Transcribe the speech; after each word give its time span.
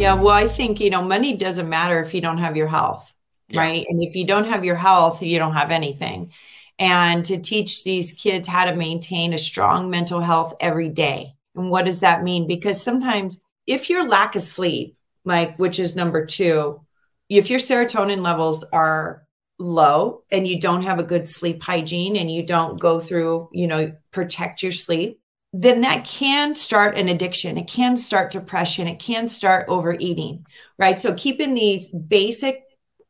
Yeah, 0.00 0.14
well, 0.14 0.34
I 0.34 0.48
think, 0.48 0.80
you 0.80 0.88
know, 0.88 1.02
money 1.02 1.36
doesn't 1.36 1.68
matter 1.68 2.00
if 2.00 2.14
you 2.14 2.22
don't 2.22 2.38
have 2.38 2.56
your 2.56 2.68
health, 2.68 3.14
yeah. 3.50 3.60
right? 3.60 3.86
And 3.86 4.02
if 4.02 4.16
you 4.16 4.26
don't 4.26 4.46
have 4.46 4.64
your 4.64 4.74
health, 4.74 5.22
you 5.22 5.38
don't 5.38 5.52
have 5.52 5.70
anything. 5.70 6.32
And 6.78 7.22
to 7.26 7.38
teach 7.38 7.84
these 7.84 8.14
kids 8.14 8.48
how 8.48 8.64
to 8.64 8.74
maintain 8.74 9.34
a 9.34 9.38
strong 9.38 9.90
mental 9.90 10.20
health 10.20 10.54
every 10.58 10.88
day. 10.88 11.34
And 11.54 11.70
what 11.70 11.84
does 11.84 12.00
that 12.00 12.22
mean? 12.22 12.46
Because 12.46 12.82
sometimes 12.82 13.42
if 13.66 13.90
your 13.90 14.08
lack 14.08 14.34
of 14.34 14.40
sleep, 14.40 14.96
like 15.26 15.58
which 15.58 15.78
is 15.78 15.94
number 15.94 16.24
two, 16.24 16.80
if 17.28 17.50
your 17.50 17.60
serotonin 17.60 18.22
levels 18.22 18.64
are 18.72 19.26
low 19.58 20.22
and 20.30 20.48
you 20.48 20.58
don't 20.58 20.84
have 20.84 20.98
a 20.98 21.04
good 21.04 21.28
sleep 21.28 21.62
hygiene 21.62 22.16
and 22.16 22.30
you 22.30 22.42
don't 22.42 22.80
go 22.80 23.00
through, 23.00 23.50
you 23.52 23.66
know, 23.66 23.92
protect 24.12 24.62
your 24.62 24.72
sleep, 24.72 25.19
then 25.52 25.80
that 25.80 26.04
can 26.04 26.54
start 26.54 26.96
an 26.96 27.08
addiction. 27.08 27.58
It 27.58 27.66
can 27.66 27.96
start 27.96 28.30
depression. 28.30 28.86
It 28.86 29.00
can 29.00 29.26
start 29.26 29.66
overeating, 29.68 30.46
right? 30.78 30.98
So, 30.98 31.14
keeping 31.14 31.54
these 31.54 31.88
basic 31.88 32.62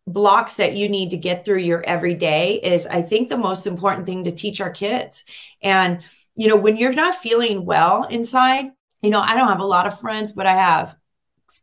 blocks 0.07 0.57
that 0.57 0.75
you 0.75 0.89
need 0.89 1.11
to 1.11 1.17
get 1.17 1.45
through 1.45 1.59
your 1.59 1.85
everyday 1.87 2.55
is, 2.55 2.87
I 2.87 3.03
think, 3.03 3.29
the 3.29 3.37
most 3.37 3.67
important 3.67 4.07
thing 4.07 4.25
to 4.25 4.31
teach 4.31 4.61
our 4.61 4.71
kids. 4.71 5.25
And, 5.63 6.03
you 6.35 6.49
know, 6.49 6.57
when 6.57 6.77
you're 6.77 6.93
not 6.93 7.17
feeling 7.17 7.67
well 7.67 8.05
inside, 8.05 8.67
you 9.03 9.11
know, 9.11 9.21
I 9.21 9.37
don't 9.37 9.49
have 9.49 9.61
a 9.61 9.67
lot 9.67 9.87
of 9.87 10.01
friends, 10.01 10.33
but 10.33 10.47
I 10.47 10.57
have 10.57 10.97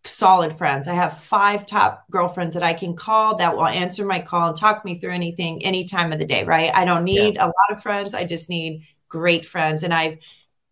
solid 0.04 0.58
friends. 0.58 0.88
I 0.88 0.94
have 0.94 1.18
five 1.18 1.66
top 1.66 2.06
girlfriends 2.12 2.54
that 2.54 2.64
I 2.64 2.74
can 2.74 2.96
call 2.96 3.38
that 3.38 3.56
will 3.56 3.68
answer 3.68 4.06
my 4.06 4.20
call 4.20 4.50
and 4.50 4.58
talk 4.58 4.86
me 4.86 4.96
through 4.96 5.14
anything 5.14 5.64
any 5.64 5.86
time 5.86 6.12
of 6.12 6.20
the 6.20 6.26
day, 6.26 6.44
right? 6.44 6.72
I 6.74 6.86
don't 6.86 7.04
need 7.04 7.36
yeah. 7.36 7.46
a 7.46 7.48
lot 7.48 7.72
of 7.72 7.82
friends. 7.82 8.14
I 8.14 8.26
just 8.26 8.50
need 8.50 8.84
great 9.10 9.46
friends. 9.46 9.84
And 9.84 9.94
I've 9.94 10.20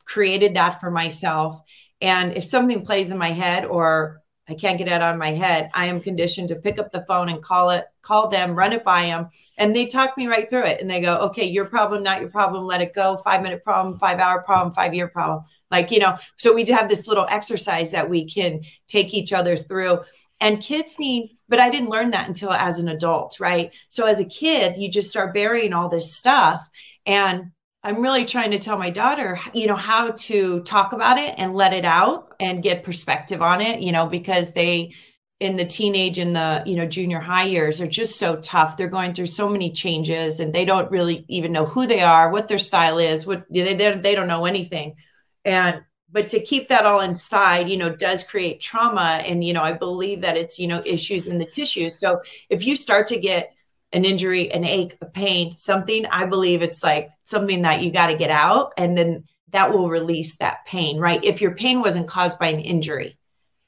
created 0.05 0.55
that 0.55 0.79
for 0.79 0.91
myself. 0.91 1.59
And 2.01 2.37
if 2.37 2.43
something 2.43 2.85
plays 2.85 3.11
in 3.11 3.17
my 3.17 3.31
head 3.31 3.65
or 3.65 4.21
I 4.47 4.53
can't 4.53 4.77
get 4.77 4.87
it 4.87 5.01
out 5.01 5.13
of 5.13 5.19
my 5.19 5.31
head, 5.31 5.71
I 5.73 5.87
am 5.87 5.99
conditioned 5.99 6.49
to 6.49 6.55
pick 6.55 6.77
up 6.77 6.91
the 6.91 7.03
phone 7.03 7.29
and 7.29 7.41
call 7.41 7.71
it, 7.71 7.85
call 8.03 8.27
them, 8.27 8.55
run 8.55 8.73
it 8.73 8.83
by 8.83 9.05
them. 9.05 9.29
And 9.57 9.75
they 9.75 9.87
talk 9.87 10.15
me 10.17 10.27
right 10.27 10.47
through 10.47 10.65
it. 10.65 10.79
And 10.79 10.89
they 10.89 11.01
go, 11.01 11.17
okay, 11.17 11.45
your 11.45 11.65
problem, 11.65 12.03
not 12.03 12.21
your 12.21 12.29
problem, 12.29 12.63
let 12.63 12.81
it 12.81 12.93
go. 12.93 13.17
Five 13.17 13.41
minute 13.41 13.63
problem, 13.63 13.97
five 13.97 14.19
hour 14.19 14.43
problem, 14.43 14.73
five 14.73 14.93
year 14.93 15.07
problem. 15.07 15.45
Like, 15.71 15.89
you 15.89 15.99
know, 15.99 16.17
so 16.37 16.53
we 16.53 16.63
have 16.65 16.89
this 16.89 17.07
little 17.07 17.25
exercise 17.27 17.91
that 17.91 18.09
we 18.09 18.29
can 18.29 18.61
take 18.87 19.15
each 19.15 19.33
other 19.33 19.57
through. 19.57 20.01
And 20.39 20.61
kids 20.61 20.99
need, 20.99 21.37
but 21.49 21.59
I 21.59 21.71
didn't 21.71 21.89
learn 21.89 22.11
that 22.11 22.27
until 22.27 22.51
as 22.51 22.77
an 22.77 22.87
adult, 22.87 23.39
right? 23.39 23.73
So 23.89 24.05
as 24.05 24.19
a 24.19 24.25
kid, 24.25 24.77
you 24.77 24.91
just 24.91 25.09
start 25.09 25.33
burying 25.33 25.73
all 25.73 25.89
this 25.89 26.15
stuff. 26.15 26.61
And 27.07 27.51
I'm 27.85 28.01
really 28.01 28.25
trying 28.25 28.49
to 28.49 28.57
tell 28.57 28.79
my 28.79 28.89
daughter, 28.89 29.39
you 29.53 29.67
know, 29.67 29.75
how 29.75 30.09
to 30.09 30.61
talk 30.63 30.91
about 30.91 31.19
it 31.19 31.35
and 31.37 31.53
let 31.53 31.71
it 31.71 31.85
out 31.85 32.33
and 32.39 32.63
get 32.63 32.83
perspective 32.83 33.43
on 33.43 33.61
it, 33.61 33.79
you 33.79 33.91
know, 33.91 34.07
because 34.07 34.53
they 34.53 34.95
in 35.39 35.55
the 35.55 35.65
teenage 35.65 36.17
and 36.17 36.35
the, 36.35 36.63
you 36.65 36.77
know, 36.77 36.87
junior 36.87 37.19
high 37.19 37.43
years 37.43 37.81
are 37.81 37.87
just 37.87 38.17
so 38.17 38.37
tough. 38.37 38.75
They're 38.75 38.87
going 38.87 39.13
through 39.13 39.27
so 39.27 39.47
many 39.47 39.71
changes 39.71 40.39
and 40.39 40.51
they 40.51 40.65
don't 40.65 40.89
really 40.89 41.25
even 41.27 41.51
know 41.51 41.67
who 41.67 41.85
they 41.85 42.01
are, 42.01 42.31
what 42.31 42.47
their 42.47 42.57
style 42.57 42.97
is, 42.97 43.27
what 43.27 43.45
they 43.51 43.75
they, 43.75 44.15
don't 44.15 44.27
know 44.27 44.45
anything. 44.45 44.95
And 45.43 45.83
but 46.11 46.29
to 46.29 46.39
keep 46.39 46.69
that 46.69 46.87
all 46.87 47.01
inside 47.01 47.69
you 47.69 47.77
know 47.77 47.95
does 47.95 48.23
create 48.23 48.61
trauma 48.61 49.21
and 49.25 49.43
you 49.43 49.53
know 49.53 49.63
i 49.63 49.73
believe 49.73 50.21
that 50.21 50.37
it's 50.37 50.57
you 50.57 50.67
know 50.67 50.81
issues 50.85 51.27
in 51.27 51.39
the 51.39 51.45
tissues 51.45 51.99
so 51.99 52.21
if 52.47 52.63
you 52.63 52.75
start 52.75 53.07
to 53.07 53.19
get 53.19 53.54
an 53.95 54.03
injury, 54.03 54.51
an 54.51 54.65
ache, 54.65 54.97
a 55.01 55.05
pain, 55.05 55.55
something, 55.55 56.05
I 56.07 56.25
believe 56.25 56.61
it's 56.61 56.83
like 56.83 57.09
something 57.23 57.61
that 57.61 57.81
you 57.81 57.91
got 57.91 58.07
to 58.07 58.17
get 58.17 58.29
out 58.29 58.73
and 58.77 58.97
then 58.97 59.23
that 59.51 59.71
will 59.71 59.89
release 59.89 60.37
that 60.37 60.65
pain, 60.65 60.99
right? 60.99 61.23
If 61.23 61.39
your 61.39 61.55
pain 61.55 61.79
wasn't 61.79 62.09
caused 62.09 62.37
by 62.37 62.47
an 62.47 62.59
injury. 62.59 63.17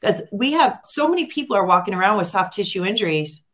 Because 0.01 0.23
we 0.31 0.51
have 0.51 0.79
so 0.83 1.07
many 1.07 1.25
people 1.27 1.55
are 1.55 1.65
walking 1.65 1.93
around 1.93 2.17
with 2.17 2.27
soft 2.27 2.53
tissue 2.53 2.85
injuries, 2.85 3.45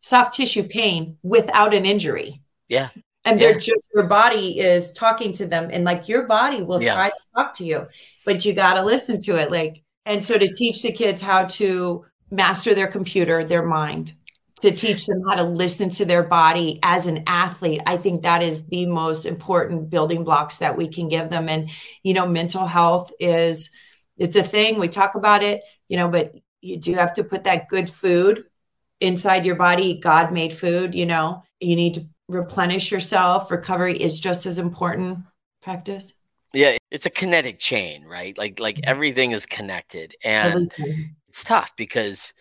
soft 0.00 0.34
tissue 0.34 0.64
pain 0.64 1.16
without 1.22 1.74
an 1.74 1.86
injury. 1.86 2.42
Yeah. 2.68 2.90
And 3.24 3.40
they're 3.40 3.54
yeah. 3.54 3.58
just 3.58 3.90
their 3.94 4.06
body 4.06 4.60
is 4.60 4.92
talking 4.92 5.32
to 5.32 5.46
them. 5.46 5.70
And 5.72 5.84
like 5.84 6.08
your 6.08 6.26
body 6.26 6.62
will 6.62 6.82
yeah. 6.82 6.94
try 6.94 7.08
to 7.08 7.32
talk 7.34 7.54
to 7.54 7.64
you, 7.64 7.88
but 8.26 8.44
you 8.44 8.52
got 8.52 8.74
to 8.74 8.84
listen 8.84 9.20
to 9.22 9.36
it. 9.36 9.50
Like, 9.50 9.82
and 10.04 10.22
so 10.22 10.36
to 10.38 10.52
teach 10.52 10.82
the 10.82 10.92
kids 10.92 11.22
how 11.22 11.44
to 11.44 12.04
master 12.30 12.74
their 12.74 12.86
computer, 12.86 13.44
their 13.44 13.64
mind, 13.64 14.12
to 14.60 14.70
teach 14.72 15.06
them 15.06 15.22
how 15.28 15.36
to 15.36 15.44
listen 15.44 15.90
to 15.90 16.04
their 16.04 16.22
body 16.22 16.78
as 16.82 17.06
an 17.06 17.22
athlete. 17.26 17.80
I 17.86 17.96
think 17.96 18.22
that 18.22 18.42
is 18.42 18.66
the 18.66 18.86
most 18.86 19.26
important 19.26 19.90
building 19.90 20.24
blocks 20.24 20.58
that 20.58 20.76
we 20.76 20.88
can 20.88 21.08
give 21.08 21.30
them. 21.30 21.48
And 21.48 21.70
you 22.02 22.14
know 22.14 22.26
mental 22.26 22.66
health 22.66 23.12
is 23.20 23.70
it's 24.16 24.36
a 24.36 24.42
thing. 24.42 24.78
We 24.78 24.88
talk 24.88 25.14
about 25.14 25.42
it 25.42 25.62
you 25.88 25.96
know 25.96 26.08
but 26.08 26.34
you 26.60 26.78
do 26.78 26.94
have 26.94 27.12
to 27.14 27.24
put 27.24 27.44
that 27.44 27.68
good 27.68 27.88
food 27.88 28.44
inside 29.00 29.46
your 29.46 29.56
body. 29.56 29.98
God 29.98 30.32
made 30.32 30.52
food 30.52 30.94
you 30.94 31.06
know. 31.06 31.42
You 31.60 31.76
need 31.76 31.94
to 31.94 32.06
replenish 32.28 32.92
yourself. 32.92 33.50
Recovery 33.50 34.00
is 34.00 34.20
just 34.20 34.46
as 34.46 34.58
important. 34.58 35.20
Practice. 35.62 36.12
Yeah 36.52 36.78
it's 36.90 37.06
a 37.06 37.10
kinetic 37.10 37.58
chain 37.58 38.04
right? 38.04 38.36
Like 38.36 38.60
like 38.60 38.80
everything 38.84 39.32
is 39.32 39.46
connected. 39.46 40.14
And 40.24 40.72
everything. 40.72 41.16
it's 41.28 41.44
tough 41.44 41.72
because 41.76 42.32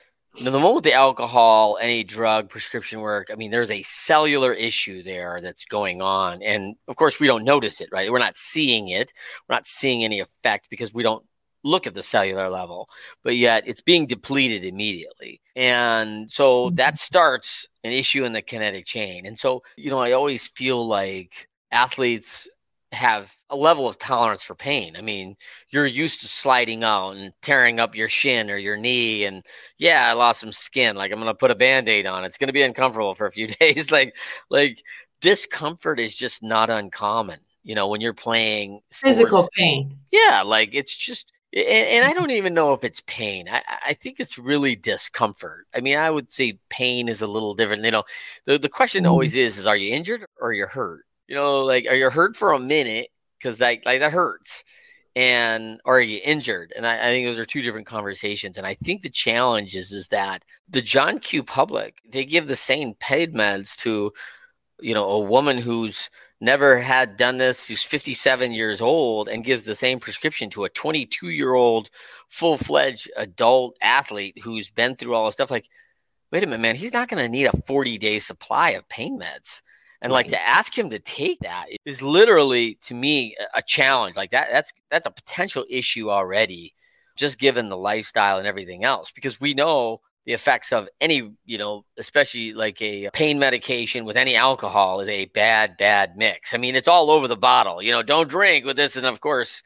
the 0.44 0.60
moment 0.60 0.84
the 0.84 0.94
alcohol, 0.94 1.78
any 1.82 2.04
drug, 2.04 2.50
prescription 2.50 3.02
work, 3.02 3.30
I 3.32 3.36
mean, 3.36 3.52
there's 3.52 3.72
a 3.72 3.82
cellular 3.82 4.54
issue 4.54 5.04
there 5.04 5.40
that's 5.42 5.66
going 5.66 6.02
on. 6.02 6.42
And 6.44 6.76
of 6.88 6.96
course, 6.96 7.20
we 7.20 7.28
don't 7.28 7.44
notice 7.44 7.82
it, 7.82 7.90
right? 7.92 8.12
We're 8.12 8.20
not 8.20 8.38
seeing 8.38 8.90
it. 8.90 9.14
We're 9.48 9.56
not 9.56 9.68
seeing 9.68 10.04
any 10.04 10.20
effect 10.20 10.70
because 10.70 10.94
we 10.94 11.04
don't 11.04 11.26
look 11.64 11.88
at 11.88 11.94
the 11.94 12.04
cellular 12.04 12.50
level, 12.50 12.90
but 13.24 13.36
yet 13.36 13.64
it's 13.68 13.82
being 13.82 14.06
depleted 14.06 14.64
immediately. 14.64 15.42
And 15.56 16.32
so 16.32 16.70
that 16.72 16.94
mm-hmm. 16.94 16.98
starts 16.98 17.68
an 17.84 17.92
issue 17.92 18.24
in 18.24 18.34
the 18.34 18.42
kinetic 18.42 18.86
chain. 18.86 19.26
And 19.26 19.38
so, 19.38 19.64
you 19.76 19.90
know, 19.90 20.00
I 20.00 20.14
always 20.14 20.48
feel 20.48 20.88
like 20.88 21.50
athletes 21.72 22.48
have 22.94 23.34
a 23.50 23.56
level 23.56 23.88
of 23.88 23.98
tolerance 23.98 24.44
for 24.44 24.56
pain. 24.56 24.96
I 24.96 25.02
mean, 25.02 25.36
you're 25.70 25.86
used 25.86 26.22
to 26.22 26.28
sliding 26.28 26.84
out 26.84 27.16
and 27.16 27.34
tearing 27.42 27.80
up 27.80 27.96
your 27.96 28.10
shin 28.10 28.50
or 28.50 28.58
your 28.58 28.78
knee. 28.78 29.26
And 29.26 29.44
yeah, 29.78 30.08
I 30.10 30.14
lost 30.14 30.40
some 30.40 30.52
skin. 30.52 30.96
Like 30.96 31.12
I'm 31.12 31.20
gonna 31.20 31.34
put 31.34 31.52
a 31.52 31.56
band-aid 31.56 32.06
on. 32.06 32.24
It's 32.24 32.38
gonna 32.38 32.54
be 32.54 32.62
uncomfortable 32.62 33.16
for 33.16 33.26
a 33.26 33.32
few 33.32 33.48
days. 33.60 33.92
like, 33.92 34.16
like 34.50 34.82
discomfort 35.22 36.00
is 36.00 36.16
just 36.16 36.42
not 36.42 36.70
uncommon, 36.70 37.40
you 37.64 37.76
know, 37.76 37.88
when 37.88 38.02
you're 38.02 38.14
playing 38.14 38.82
sports. 38.90 39.18
physical 39.18 39.50
pain. 39.56 39.98
Yeah, 40.12 40.44
like 40.46 40.74
it's 40.74 40.96
just 40.96 41.32
and, 41.54 41.66
and, 41.66 42.06
I 42.06 42.14
don't 42.14 42.32
even 42.32 42.54
know 42.54 42.74
if 42.74 42.84
it's 42.84 43.02
pain. 43.08 43.48
I, 43.50 43.64
I, 43.88 43.94
think 43.94 44.20
it's 44.20 44.38
really 44.38 44.76
discomfort. 44.76 45.66
I 45.74 45.80
mean, 45.80 45.98
I 45.98 46.10
would 46.10 46.32
say 46.32 46.60
pain 46.70 47.08
is 47.08 47.22
a 47.22 47.28
little 47.28 47.54
different. 47.54 47.84
You 47.86 47.92
know, 47.92 48.04
the, 48.46 48.60
the 48.60 48.70
question 48.70 49.06
mm. 49.06 49.10
always 49.10 49.36
is, 49.38 49.58
is 49.58 49.66
are 49.66 49.78
you 49.78 49.96
injured 49.96 50.26
or 50.42 50.52
you're 50.52 50.68
hurt? 50.68 51.06
You 51.28 51.36
know, 51.36 51.64
like 51.64 51.86
are 51.88 51.96
you 51.96 52.10
hurt 52.10 52.36
for 52.36 52.54
a 52.54 52.60
minute? 52.60 53.10
Because 53.38 53.60
like 53.60 53.86
like 53.86 54.00
that 54.00 54.14
hurts, 54.14 54.64
and 55.16 55.80
are 55.86 56.02
you 56.02 56.20
injured? 56.24 56.74
And 56.76 56.86
I, 56.86 56.96
I, 56.96 57.12
think 57.12 57.28
those 57.28 57.40
are 57.40 57.46
two 57.46 57.62
different 57.62 57.88
conversations. 57.88 58.58
And 58.58 58.66
I 58.66 58.76
think 58.76 59.02
the 59.02 59.10
challenge 59.10 59.76
is 59.76 59.92
is 59.92 60.08
that 60.10 60.44
the 60.70 60.82
John 60.82 61.20
Q. 61.20 61.44
Public 61.44 61.98
they 62.10 62.26
give 62.26 62.48
the 62.48 62.56
same 62.56 62.94
paid 62.96 63.34
meds 63.34 63.76
to, 63.78 64.12
you 64.80 64.94
know, 64.94 65.06
a 65.06 65.20
woman 65.20 65.58
who's 65.58 66.10
never 66.40 66.80
had 66.80 67.18
done 67.18 67.38
this 67.38 67.68
who's 67.68 67.84
57 67.84 68.52
years 68.52 68.80
old 68.80 69.28
and 69.28 69.44
gives 69.44 69.64
the 69.64 69.76
same 69.76 70.00
prescription 70.00 70.50
to 70.52 70.66
a 70.66 70.70
22 70.70 71.30
year 71.30 71.56
old 71.56 71.90
full-fledged 72.30 73.10
adult 73.18 73.76
athlete 73.82 74.38
who's 74.44 74.70
been 74.70 74.96
through 74.96 75.16
all 75.16 75.26
this 75.26 75.34
stuff. 75.34 75.52
Like 75.52 75.68
wait 76.32 76.44
a 76.44 76.46
minute 76.46 76.62
man 76.62 76.76
he's 76.76 76.94
not 76.94 77.08
going 77.08 77.24
to 77.24 77.30
need 77.30 77.46
a 77.46 77.62
40 77.66 77.98
day 77.98 78.20
supply 78.20 78.72
of 78.72 78.88
pain 78.88 79.20
meds 79.20 79.62
And 80.02 80.12
right. 80.12 80.18
like 80.18 80.28
to 80.28 80.48
ask 80.48 80.78
him 80.78 80.90
to 80.92 81.00
take 81.00 81.40
that 81.40 81.68
is 81.86 82.02
literally 82.02 82.76
to 82.84 82.94
me 82.94 83.36
a 83.56 83.62
challenge. 83.62 84.16
Like 84.16 84.32
that 84.32 84.50
that's 84.52 84.72
that's 84.92 85.08
a 85.08 85.12
potential 85.12 85.66
issue 85.70 86.10
already 86.12 86.74
just 87.16 87.40
given 87.40 87.70
the 87.70 87.78
lifestyle 87.78 88.38
and 88.38 88.48
everything 88.48 88.84
else 88.84 89.12
because 89.12 89.42
we 89.42 89.54
know 89.54 90.02
the 90.28 90.34
effects 90.34 90.74
of 90.74 90.90
any, 91.00 91.32
you 91.46 91.58
know, 91.58 91.86
especially 91.98 92.54
like 92.54 92.82
a 92.82 93.10
pain 93.14 93.40
medication 93.40 94.04
with 94.04 94.18
any 94.18 94.36
alcohol 94.36 95.00
is 95.00 95.08
a 95.08 95.26
bad, 95.28 95.78
bad 95.78 96.18
mix. 96.18 96.54
I 96.54 96.58
mean, 96.58 96.76
it's 96.76 96.90
all 96.90 97.10
over 97.10 97.30
the 97.30 97.38
bottle. 97.38 97.82
You 97.82 97.92
know, 97.92 98.04
don't 98.04 98.30
drink 98.30 98.66
with 98.66 98.76
this. 98.76 98.98
And 98.98 99.08
of 99.08 99.22
course, 99.22 99.64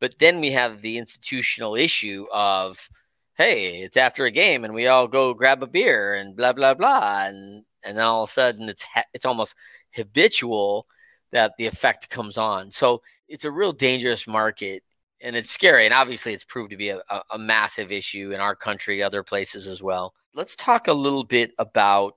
but 0.00 0.18
then 0.18 0.40
we 0.40 0.52
have 0.52 0.82
the 0.82 0.98
institutional 0.98 1.74
issue 1.74 2.26
of, 2.30 2.90
hey, 3.36 3.82
it's 3.82 3.96
after 3.96 4.26
a 4.26 4.30
game 4.30 4.64
and 4.64 4.74
we 4.74 4.86
all 4.86 5.08
go 5.08 5.32
grab 5.32 5.62
a 5.62 5.66
beer 5.66 6.14
and 6.14 6.36
blah 6.36 6.52
blah 6.52 6.74
blah, 6.74 7.24
and 7.28 7.64
and 7.84 7.96
then 7.96 8.04
all 8.04 8.24
of 8.24 8.28
a 8.28 8.32
sudden 8.32 8.68
it's 8.68 8.86
it's 9.12 9.24
almost 9.24 9.54
habitual 9.92 10.86
that 11.32 11.52
the 11.56 11.66
effect 11.66 12.08
comes 12.10 12.36
on. 12.38 12.70
So 12.70 13.02
it's 13.28 13.44
a 13.44 13.50
real 13.50 13.72
dangerous 13.72 14.26
market 14.26 14.82
and 15.22 15.36
it's 15.36 15.50
scary. 15.50 15.84
And 15.84 15.94
obviously, 15.94 16.34
it's 16.34 16.44
proved 16.44 16.70
to 16.70 16.76
be 16.76 16.90
a, 16.90 17.00
a, 17.30 17.38
massive 17.38 17.92
issue 17.92 18.32
in 18.32 18.40
our 18.40 18.54
country, 18.54 19.02
other 19.02 19.22
places 19.22 19.66
as 19.66 19.82
well. 19.82 20.14
Let's 20.34 20.56
talk 20.56 20.88
a 20.88 20.92
little 20.92 21.24
bit 21.24 21.52
about, 21.58 22.14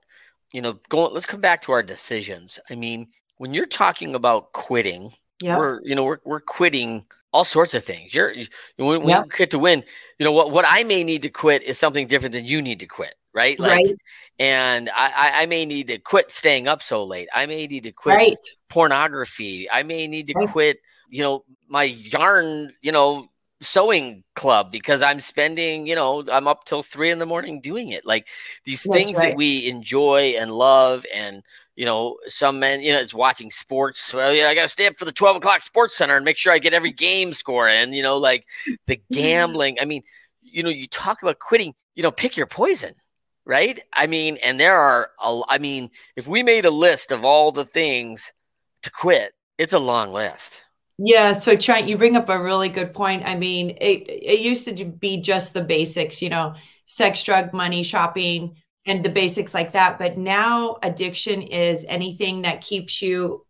you 0.52 0.60
know, 0.60 0.78
going. 0.88 1.14
Let's 1.14 1.26
come 1.26 1.40
back 1.40 1.62
to 1.62 1.72
our 1.72 1.82
decisions. 1.82 2.58
I 2.68 2.74
mean, 2.74 3.08
when 3.38 3.54
you're 3.54 3.66
talking 3.66 4.14
about 4.14 4.52
quitting, 4.52 5.12
yeah, 5.40 5.56
we're 5.56 5.80
you 5.82 5.94
know 5.94 6.04
we're 6.04 6.18
we're 6.24 6.40
quitting 6.40 7.06
all 7.32 7.44
sorts 7.44 7.74
of 7.74 7.84
things. 7.84 8.14
You're 8.14 8.32
you, 8.32 8.46
when, 8.76 9.00
when 9.00 9.08
yep. 9.08 9.24
you 9.26 9.30
quit 9.30 9.50
to 9.52 9.58
win. 9.58 9.84
You 10.18 10.24
know 10.24 10.32
what? 10.32 10.50
What 10.50 10.64
I 10.66 10.82
may 10.84 11.04
need 11.04 11.22
to 11.22 11.30
quit 11.30 11.62
is 11.62 11.78
something 11.78 12.06
different 12.06 12.32
than 12.32 12.44
you 12.44 12.60
need 12.60 12.80
to 12.80 12.86
quit. 12.86 13.14
Right. 13.36 13.60
Like, 13.60 13.86
right. 13.86 13.96
And 14.38 14.90
I, 14.96 15.42
I 15.42 15.46
may 15.46 15.64
need 15.64 15.88
to 15.88 15.98
quit 15.98 16.30
staying 16.30 16.66
up 16.66 16.82
so 16.82 17.04
late. 17.04 17.28
I 17.34 17.46
may 17.46 17.66
need 17.66 17.84
to 17.84 17.92
quit 17.92 18.16
right. 18.16 18.38
pornography. 18.68 19.70
I 19.70 19.82
may 19.82 20.06
need 20.08 20.26
to 20.28 20.34
right. 20.34 20.48
quit 20.48 20.78
you 21.08 21.22
know, 21.22 21.44
my 21.68 21.84
yarn, 21.84 22.72
you 22.82 22.92
know, 22.92 23.28
sewing 23.60 24.22
club 24.34 24.70
because 24.70 25.02
I'm 25.02 25.20
spending, 25.20 25.86
you 25.86 25.94
know, 25.94 26.24
I'm 26.30 26.46
up 26.46 26.64
till 26.64 26.82
three 26.82 27.10
in 27.10 27.18
the 27.18 27.26
morning 27.26 27.60
doing 27.60 27.90
it. 27.90 28.04
Like 28.04 28.28
these 28.64 28.82
That's 28.82 28.96
things 28.96 29.18
right. 29.18 29.30
that 29.30 29.36
we 29.36 29.68
enjoy 29.68 30.34
and 30.38 30.50
love 30.50 31.04
and 31.14 31.42
you 31.74 31.84
know, 31.84 32.16
some 32.26 32.58
men, 32.58 32.80
you 32.80 32.90
know, 32.90 32.98
it's 32.98 33.12
watching 33.12 33.50
sports. 33.50 34.14
Well, 34.14 34.32
yeah, 34.32 34.48
I 34.48 34.54
got 34.54 34.62
to 34.62 34.68
stay 34.68 34.86
up 34.86 34.96
for 34.96 35.04
the 35.04 35.12
12 35.12 35.36
o'clock 35.36 35.60
sports 35.60 35.94
center 35.94 36.16
and 36.16 36.24
make 36.24 36.38
sure 36.38 36.50
I 36.50 36.58
get 36.58 36.72
every 36.72 36.90
game 36.90 37.34
score 37.34 37.68
in, 37.68 37.92
you 37.92 38.02
know, 38.02 38.16
like 38.16 38.46
the 38.86 38.98
gambling. 39.12 39.76
I 39.78 39.84
mean, 39.84 40.02
you 40.40 40.62
know, 40.62 40.70
you 40.70 40.86
talk 40.86 41.20
about 41.20 41.38
quitting, 41.38 41.74
you 41.94 42.02
know, 42.02 42.10
pick 42.10 42.34
your 42.34 42.46
poison, 42.46 42.94
right? 43.46 43.80
I 43.92 44.06
mean, 44.06 44.38
and 44.42 44.60
there 44.60 44.76
are, 44.76 45.10
a, 45.22 45.40
I 45.48 45.58
mean, 45.58 45.90
if 46.16 46.26
we 46.26 46.42
made 46.42 46.66
a 46.66 46.70
list 46.70 47.12
of 47.12 47.24
all 47.24 47.52
the 47.52 47.64
things 47.64 48.32
to 48.82 48.90
quit, 48.90 49.32
it's 49.56 49.72
a 49.72 49.78
long 49.78 50.12
list. 50.12 50.64
Yeah, 50.98 51.32
so 51.32 51.56
Trent, 51.56 51.88
you 51.88 51.96
bring 51.96 52.16
up 52.16 52.28
a 52.28 52.42
really 52.42 52.68
good 52.68 52.92
point. 52.92 53.22
I 53.26 53.36
mean, 53.36 53.70
it 53.80 54.08
it 54.08 54.40
used 54.40 54.66
to 54.66 54.84
be 54.84 55.20
just 55.20 55.52
the 55.52 55.62
basics, 55.62 56.22
you 56.22 56.30
know, 56.30 56.54
sex, 56.86 57.22
drug, 57.22 57.52
money, 57.52 57.82
shopping, 57.82 58.56
and 58.86 59.04
the 59.04 59.10
basics 59.10 59.54
like 59.54 59.72
that. 59.72 59.98
But 59.98 60.16
now 60.16 60.78
addiction 60.82 61.42
is 61.42 61.84
anything 61.86 62.42
that 62.42 62.62
keeps 62.62 63.02
you 63.02 63.45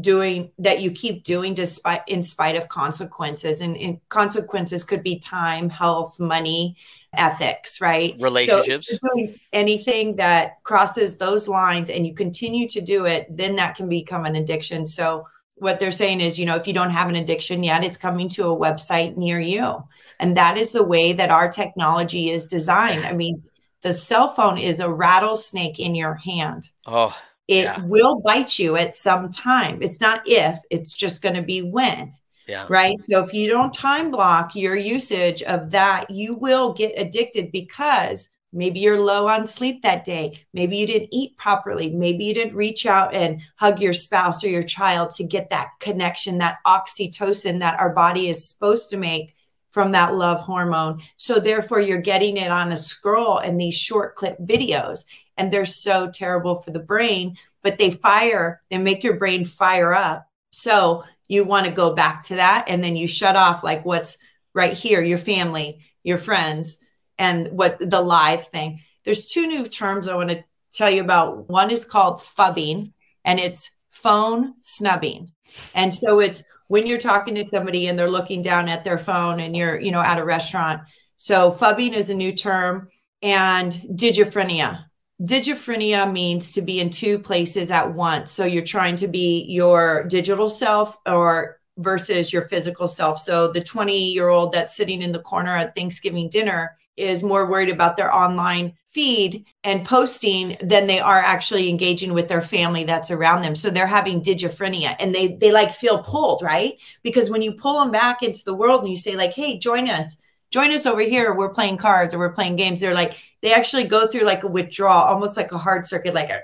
doing 0.00 0.50
that 0.58 0.80
you 0.80 0.90
keep 0.90 1.22
doing 1.24 1.54
despite 1.54 2.02
in 2.08 2.22
spite 2.22 2.56
of 2.56 2.68
consequences. 2.68 3.60
And, 3.60 3.76
and 3.76 4.00
consequences 4.08 4.84
could 4.84 5.02
be 5.02 5.18
time, 5.18 5.68
health, 5.68 6.18
money, 6.18 6.76
ethics, 7.16 7.80
right? 7.80 8.16
Relationships. 8.18 8.90
So 8.90 8.98
doing 9.14 9.38
anything 9.52 10.16
that 10.16 10.62
crosses 10.64 11.16
those 11.16 11.46
lines 11.46 11.90
and 11.90 12.06
you 12.06 12.14
continue 12.14 12.68
to 12.68 12.80
do 12.80 13.06
it, 13.06 13.26
then 13.30 13.56
that 13.56 13.76
can 13.76 13.88
become 13.88 14.24
an 14.24 14.36
addiction. 14.36 14.86
So 14.86 15.26
what 15.56 15.78
they're 15.78 15.92
saying 15.92 16.20
is, 16.20 16.38
you 16.38 16.46
know, 16.46 16.56
if 16.56 16.66
you 16.66 16.72
don't 16.72 16.90
have 16.90 17.08
an 17.08 17.16
addiction 17.16 17.62
yet, 17.62 17.84
it's 17.84 17.96
coming 17.96 18.28
to 18.30 18.48
a 18.48 18.56
website 18.56 19.16
near 19.16 19.38
you. 19.38 19.84
And 20.18 20.36
that 20.36 20.58
is 20.58 20.72
the 20.72 20.82
way 20.84 21.12
that 21.12 21.30
our 21.30 21.48
technology 21.50 22.30
is 22.30 22.46
designed. 22.46 23.04
I 23.04 23.12
mean, 23.12 23.44
the 23.82 23.94
cell 23.94 24.32
phone 24.32 24.58
is 24.58 24.80
a 24.80 24.90
rattlesnake 24.90 25.78
in 25.78 25.94
your 25.94 26.14
hand. 26.14 26.70
Oh, 26.86 27.16
it 27.48 27.64
yeah. 27.64 27.80
will 27.84 28.20
bite 28.20 28.58
you 28.58 28.76
at 28.76 28.94
some 28.94 29.30
time. 29.30 29.82
It's 29.82 30.00
not 30.00 30.22
if, 30.26 30.58
it's 30.70 30.94
just 30.94 31.22
going 31.22 31.34
to 31.34 31.42
be 31.42 31.62
when. 31.62 32.14
Yeah. 32.46 32.66
Right. 32.68 33.00
So 33.00 33.24
if 33.24 33.32
you 33.32 33.48
don't 33.48 33.72
time 33.72 34.10
block 34.10 34.54
your 34.54 34.76
usage 34.76 35.42
of 35.42 35.70
that, 35.70 36.10
you 36.10 36.34
will 36.34 36.74
get 36.74 36.92
addicted 36.98 37.50
because 37.52 38.28
Maybe 38.54 38.78
you're 38.78 39.00
low 39.00 39.26
on 39.26 39.48
sleep 39.48 39.82
that 39.82 40.04
day. 40.04 40.46
Maybe 40.54 40.76
you 40.76 40.86
didn't 40.86 41.08
eat 41.10 41.36
properly. 41.36 41.90
Maybe 41.90 42.24
you 42.24 42.34
didn't 42.34 42.54
reach 42.54 42.86
out 42.86 43.12
and 43.12 43.40
hug 43.56 43.80
your 43.80 43.92
spouse 43.92 44.44
or 44.44 44.48
your 44.48 44.62
child 44.62 45.10
to 45.14 45.24
get 45.24 45.50
that 45.50 45.70
connection, 45.80 46.38
that 46.38 46.58
oxytocin 46.64 47.58
that 47.58 47.80
our 47.80 47.90
body 47.90 48.28
is 48.28 48.48
supposed 48.48 48.90
to 48.90 48.96
make 48.96 49.34
from 49.72 49.90
that 49.90 50.14
love 50.14 50.40
hormone. 50.40 51.00
So 51.16 51.40
therefore 51.40 51.80
you're 51.80 51.98
getting 51.98 52.36
it 52.36 52.52
on 52.52 52.70
a 52.70 52.76
scroll 52.76 53.38
and 53.38 53.60
these 53.60 53.74
short 53.74 54.14
clip 54.14 54.38
videos 54.38 55.04
and 55.36 55.52
they're 55.52 55.64
so 55.64 56.10
terrible 56.10 56.60
for 56.60 56.70
the 56.70 56.80
brain, 56.80 57.36
but 57.62 57.78
they 57.78 57.90
fire, 57.90 58.62
they 58.70 58.78
make 58.78 59.02
your 59.02 59.16
brain 59.16 59.44
fire 59.44 59.92
up. 59.92 60.28
So 60.50 61.04
you 61.28 61.44
want 61.44 61.66
to 61.66 61.72
go 61.72 61.94
back 61.94 62.22
to 62.24 62.36
that 62.36 62.66
and 62.68 62.82
then 62.82 62.96
you 62.96 63.08
shut 63.08 63.36
off 63.36 63.64
like 63.64 63.84
what's 63.84 64.18
right 64.54 64.72
here, 64.72 65.02
your 65.02 65.18
family, 65.18 65.80
your 66.02 66.18
friends, 66.18 66.78
and 67.18 67.48
what 67.48 67.78
the 67.78 68.00
live 68.00 68.46
thing. 68.46 68.80
There's 69.04 69.26
two 69.26 69.46
new 69.46 69.64
terms 69.64 70.08
I 70.08 70.16
want 70.16 70.30
to 70.30 70.44
tell 70.72 70.90
you 70.90 71.02
about. 71.02 71.48
One 71.48 71.70
is 71.70 71.84
called 71.84 72.20
phubbing, 72.20 72.92
and 73.24 73.38
it's 73.38 73.70
phone 73.90 74.54
snubbing. 74.60 75.32
And 75.74 75.94
so 75.94 76.20
it's 76.20 76.42
when 76.68 76.86
you're 76.86 76.98
talking 76.98 77.34
to 77.36 77.42
somebody 77.42 77.86
and 77.86 77.98
they're 77.98 78.10
looking 78.10 78.42
down 78.42 78.68
at 78.68 78.84
their 78.84 78.98
phone 78.98 79.40
and 79.40 79.56
you're, 79.56 79.78
you 79.78 79.90
know, 79.90 80.00
at 80.00 80.18
a 80.18 80.24
restaurant. 80.24 80.82
So 81.16 81.52
phubbing 81.52 81.94
is 81.94 82.10
a 82.10 82.14
new 82.14 82.32
term 82.32 82.88
and 83.22 83.72
digiphrenia. 83.72 84.84
Digiphrenia 85.22 86.10
means 86.12 86.52
to 86.52 86.62
be 86.62 86.80
in 86.80 86.90
two 86.90 87.18
places 87.18 87.70
at 87.70 87.94
once. 87.94 88.32
So 88.32 88.44
you're 88.44 88.62
trying 88.64 88.96
to 88.96 89.08
be 89.08 89.44
your 89.48 90.04
digital 90.04 90.48
self 90.48 90.96
or 91.06 91.60
versus 91.78 92.32
your 92.32 92.48
physical 92.48 92.88
self. 92.88 93.18
So 93.18 93.50
the 93.50 93.60
20 93.62 94.12
year 94.12 94.28
old 94.28 94.52
that's 94.52 94.76
sitting 94.76 95.02
in 95.02 95.12
the 95.12 95.20
corner 95.20 95.56
at 95.56 95.74
Thanksgiving 95.74 96.28
dinner 96.28 96.76
is 96.96 97.22
more 97.22 97.48
worried 97.48 97.70
about 97.70 97.96
their 97.96 98.14
online 98.14 98.74
feed 98.92 99.44
and 99.64 99.84
posting 99.84 100.56
than 100.60 100.86
they 100.86 101.00
are 101.00 101.18
actually 101.18 101.68
engaging 101.68 102.12
with 102.12 102.28
their 102.28 102.40
family 102.40 102.84
that's 102.84 103.10
around 103.10 103.42
them. 103.42 103.56
So 103.56 103.70
they're 103.70 103.88
having 103.88 104.22
digiphrenia 104.22 104.94
and 105.00 105.12
they 105.12 105.36
they 105.40 105.50
like 105.50 105.72
feel 105.72 106.02
pulled, 106.02 106.42
right? 106.42 106.74
Because 107.02 107.28
when 107.30 107.42
you 107.42 107.52
pull 107.52 107.80
them 107.80 107.90
back 107.90 108.22
into 108.22 108.44
the 108.44 108.54
world 108.54 108.82
and 108.82 108.90
you 108.90 108.96
say 108.96 109.16
like, 109.16 109.34
"Hey, 109.34 109.58
join 109.58 109.88
us." 109.88 110.16
Join 110.54 110.70
us 110.70 110.86
over 110.86 111.00
here. 111.00 111.34
We're 111.34 111.48
playing 111.48 111.78
cards 111.78 112.14
or 112.14 112.20
we're 112.20 112.32
playing 112.32 112.54
games. 112.54 112.80
They're 112.80 112.94
like, 112.94 113.20
they 113.42 113.52
actually 113.52 113.82
go 113.82 114.06
through 114.06 114.22
like 114.22 114.44
a 114.44 114.46
withdrawal, 114.46 115.02
almost 115.02 115.36
like 115.36 115.50
a 115.50 115.58
hard 115.58 115.84
circuit, 115.84 116.14
like 116.14 116.30
a, 116.30 116.42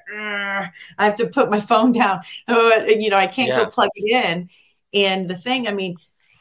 I 0.98 1.04
have 1.04 1.14
to 1.14 1.28
put 1.28 1.48
my 1.48 1.60
phone 1.70 1.92
down. 1.92 2.22
You 2.48 3.08
know, 3.08 3.16
I 3.16 3.28
can't 3.28 3.50
yeah. 3.50 3.62
go 3.62 3.70
plug 3.70 3.90
it 3.94 4.10
in 4.10 4.50
and 4.92 5.30
the 5.30 5.36
thing, 5.36 5.68
I 5.68 5.72
mean, 5.72 5.94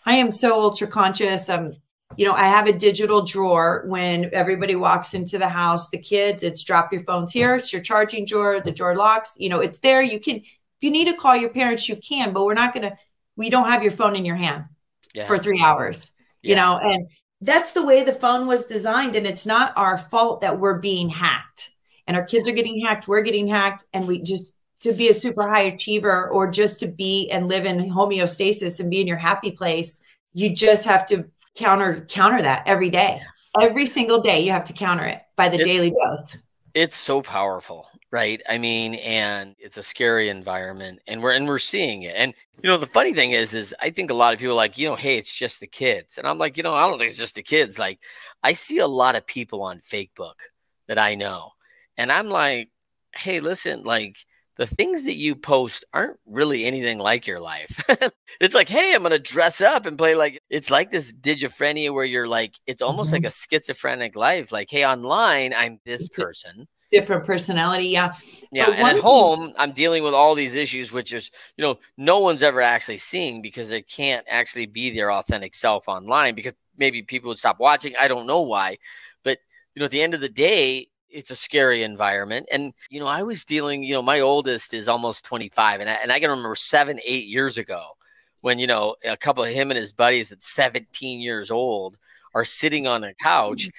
I 0.03 0.15
am 0.15 0.31
so 0.31 0.59
ultra 0.59 0.87
conscious. 0.87 1.47
Um, 1.47 1.73
you 2.17 2.25
know, 2.25 2.33
I 2.33 2.45
have 2.45 2.65
a 2.65 2.73
digital 2.73 3.21
drawer 3.21 3.83
when 3.85 4.31
everybody 4.33 4.75
walks 4.75 5.13
into 5.13 5.37
the 5.37 5.49
house, 5.49 5.91
the 5.91 5.99
kids, 5.99 6.41
it's 6.41 6.63
drop 6.63 6.91
your 6.91 7.03
phones 7.03 7.31
here, 7.31 7.53
it's 7.53 7.71
your 7.71 7.83
charging 7.83 8.25
drawer, 8.25 8.61
the 8.61 8.71
drawer 8.71 8.95
locks, 8.95 9.35
you 9.37 9.47
know, 9.47 9.59
it's 9.59 9.77
there. 9.77 10.01
You 10.01 10.19
can, 10.19 10.37
if 10.37 10.81
you 10.81 10.89
need 10.89 11.05
to 11.05 11.13
call 11.13 11.35
your 11.35 11.51
parents, 11.51 11.87
you 11.87 11.97
can, 11.97 12.33
but 12.33 12.45
we're 12.45 12.55
not 12.55 12.73
going 12.73 12.89
to, 12.89 12.97
we 13.35 13.51
don't 13.51 13.69
have 13.69 13.83
your 13.83 13.91
phone 13.91 14.15
in 14.15 14.25
your 14.25 14.37
hand 14.37 14.65
yeah. 15.13 15.27
for 15.27 15.37
three 15.37 15.61
hours, 15.61 16.11
yeah. 16.41 16.49
you 16.49 16.55
know, 16.55 16.79
and 16.81 17.09
that's 17.41 17.73
the 17.73 17.85
way 17.85 18.03
the 18.03 18.13
phone 18.13 18.47
was 18.47 18.67
designed. 18.67 19.15
And 19.15 19.25
it's 19.25 19.45
not 19.45 19.73
our 19.77 19.97
fault 19.97 20.41
that 20.41 20.59
we're 20.59 20.79
being 20.79 21.09
hacked. 21.09 21.71
And 22.07 22.17
our 22.17 22.23
kids 22.25 22.47
are 22.47 22.53
getting 22.53 22.83
hacked, 22.83 23.07
we're 23.07 23.21
getting 23.21 23.47
hacked, 23.47 23.83
and 23.93 24.07
we 24.07 24.19
just, 24.21 24.59
to 24.81 24.93
be 24.93 25.09
a 25.09 25.13
super 25.13 25.47
high 25.47 25.63
achiever 25.63 26.27
or 26.29 26.49
just 26.49 26.79
to 26.79 26.87
be 26.87 27.29
and 27.29 27.47
live 27.47 27.65
in 27.65 27.77
homeostasis 27.89 28.79
and 28.79 28.89
be 28.89 28.99
in 28.99 29.07
your 29.07 29.17
happy 29.17 29.51
place 29.51 30.01
you 30.33 30.55
just 30.55 30.85
have 30.85 31.05
to 31.07 31.29
counter 31.55 32.05
counter 32.09 32.41
that 32.41 32.63
every 32.65 32.89
day. 32.89 33.21
Every 33.59 33.85
single 33.85 34.21
day 34.21 34.41
you 34.41 34.51
have 34.51 34.65
to 34.65 34.73
counter 34.73 35.05
it 35.05 35.21
by 35.35 35.49
the 35.49 35.57
it's, 35.57 35.65
daily 35.65 35.91
dose. 35.91 36.37
it's 36.73 36.95
so 36.95 37.21
powerful 37.21 37.87
right 38.11 38.41
i 38.49 38.57
mean 38.57 38.95
and 38.95 39.55
it's 39.59 39.77
a 39.77 39.83
scary 39.83 40.29
environment 40.29 40.99
and 41.07 41.21
we're 41.21 41.31
and 41.31 41.47
we're 41.47 41.59
seeing 41.59 42.03
it 42.03 42.15
and 42.15 42.33
you 42.61 42.69
know 42.69 42.77
the 42.77 42.87
funny 42.87 43.13
thing 43.13 43.31
is 43.31 43.53
is 43.53 43.75
i 43.81 43.89
think 43.89 44.09
a 44.09 44.13
lot 44.13 44.33
of 44.33 44.39
people 44.39 44.55
like 44.55 44.77
you 44.77 44.87
know 44.87 44.95
hey 44.95 45.17
it's 45.17 45.33
just 45.33 45.59
the 45.59 45.67
kids 45.67 46.17
and 46.17 46.27
i'm 46.27 46.37
like 46.37 46.57
you 46.57 46.63
know 46.63 46.73
i 46.73 46.87
don't 46.87 46.97
think 46.97 47.09
it's 47.09 47.19
just 47.19 47.35
the 47.35 47.43
kids 47.43 47.77
like 47.77 47.99
i 48.43 48.53
see 48.53 48.79
a 48.79 48.87
lot 48.87 49.15
of 49.15 49.25
people 49.25 49.61
on 49.61 49.79
facebook 49.79 50.35
that 50.87 50.97
i 50.97 51.15
know 51.15 51.51
and 51.97 52.11
i'm 52.11 52.27
like 52.27 52.69
hey 53.15 53.39
listen 53.39 53.83
like 53.83 54.17
the 54.59 54.67
things 54.67 55.05
that 55.05 55.15
you 55.15 55.35
post 55.35 55.85
aren't 55.93 56.19
really 56.25 56.65
anything 56.65 56.99
like 56.99 57.25
your 57.25 57.39
life. 57.39 57.81
it's 58.41 58.53
like, 58.53 58.67
hey, 58.67 58.93
I'm 58.93 59.03
gonna 59.03 59.17
dress 59.17 59.61
up 59.61 59.85
and 59.85 59.97
play 59.97 60.15
like 60.15 60.43
it's 60.49 60.69
like 60.69 60.91
this 60.91 61.13
digiphrenia 61.13 61.93
where 61.93 62.03
you're 62.03 62.27
like, 62.27 62.59
it's 62.67 62.81
almost 62.81 63.13
mm-hmm. 63.13 63.23
like 63.23 63.31
a 63.31 63.31
schizophrenic 63.31 64.17
life. 64.17 64.51
Like, 64.51 64.69
hey, 64.69 64.85
online, 64.85 65.53
I'm 65.53 65.79
this 65.85 66.09
person. 66.09 66.67
Different 66.91 67.25
personality. 67.25 67.87
Yeah. 67.87 68.15
Yeah. 68.51 68.65
But 68.67 68.75
and 68.75 68.97
at 68.97 68.99
home, 68.99 69.53
I'm 69.57 69.71
dealing 69.71 70.03
with 70.03 70.13
all 70.13 70.35
these 70.35 70.55
issues, 70.55 70.91
which 70.91 71.13
is, 71.13 71.31
you 71.57 71.63
know, 71.63 71.79
no 71.97 72.19
one's 72.19 72.43
ever 72.43 72.61
actually 72.61 72.97
seeing 72.97 73.41
because 73.41 73.69
they 73.69 73.81
can't 73.81 74.25
actually 74.29 74.65
be 74.65 74.89
their 74.91 75.11
authentic 75.11 75.55
self 75.55 75.87
online 75.87 76.35
because 76.35 76.53
maybe 76.77 77.01
people 77.01 77.29
would 77.29 77.39
stop 77.39 77.59
watching. 77.59 77.93
I 77.99 78.07
don't 78.07 78.27
know 78.27 78.41
why. 78.41 78.77
But, 79.23 79.39
you 79.75 79.79
know, 79.79 79.85
at 79.85 79.91
the 79.91 80.01
end 80.01 80.13
of 80.13 80.21
the 80.21 80.29
day, 80.29 80.87
it's 81.09 81.31
a 81.31 81.35
scary 81.35 81.83
environment. 81.83 82.47
And, 82.51 82.73
you 82.89 82.99
know, 82.99 83.07
I 83.07 83.23
was 83.23 83.45
dealing, 83.45 83.83
you 83.83 83.93
know, 83.93 84.01
my 84.01 84.19
oldest 84.19 84.73
is 84.73 84.87
almost 84.87 85.25
25. 85.25 85.81
And 85.81 85.89
I, 85.89 85.93
and 85.93 86.11
I 86.11 86.19
can 86.19 86.29
remember 86.29 86.55
seven, 86.55 86.99
eight 87.05 87.27
years 87.27 87.57
ago 87.57 87.83
when, 88.41 88.59
you 88.59 88.67
know, 88.67 88.95
a 89.03 89.17
couple 89.17 89.43
of 89.43 89.53
him 89.53 89.71
and 89.71 89.77
his 89.77 89.91
buddies 89.91 90.31
at 90.31 90.43
17 90.43 91.19
years 91.19 91.51
old 91.51 91.97
are 92.33 92.45
sitting 92.45 92.87
on 92.87 93.03
a 93.03 93.13
couch. 93.15 93.67
Mm. 93.67 93.71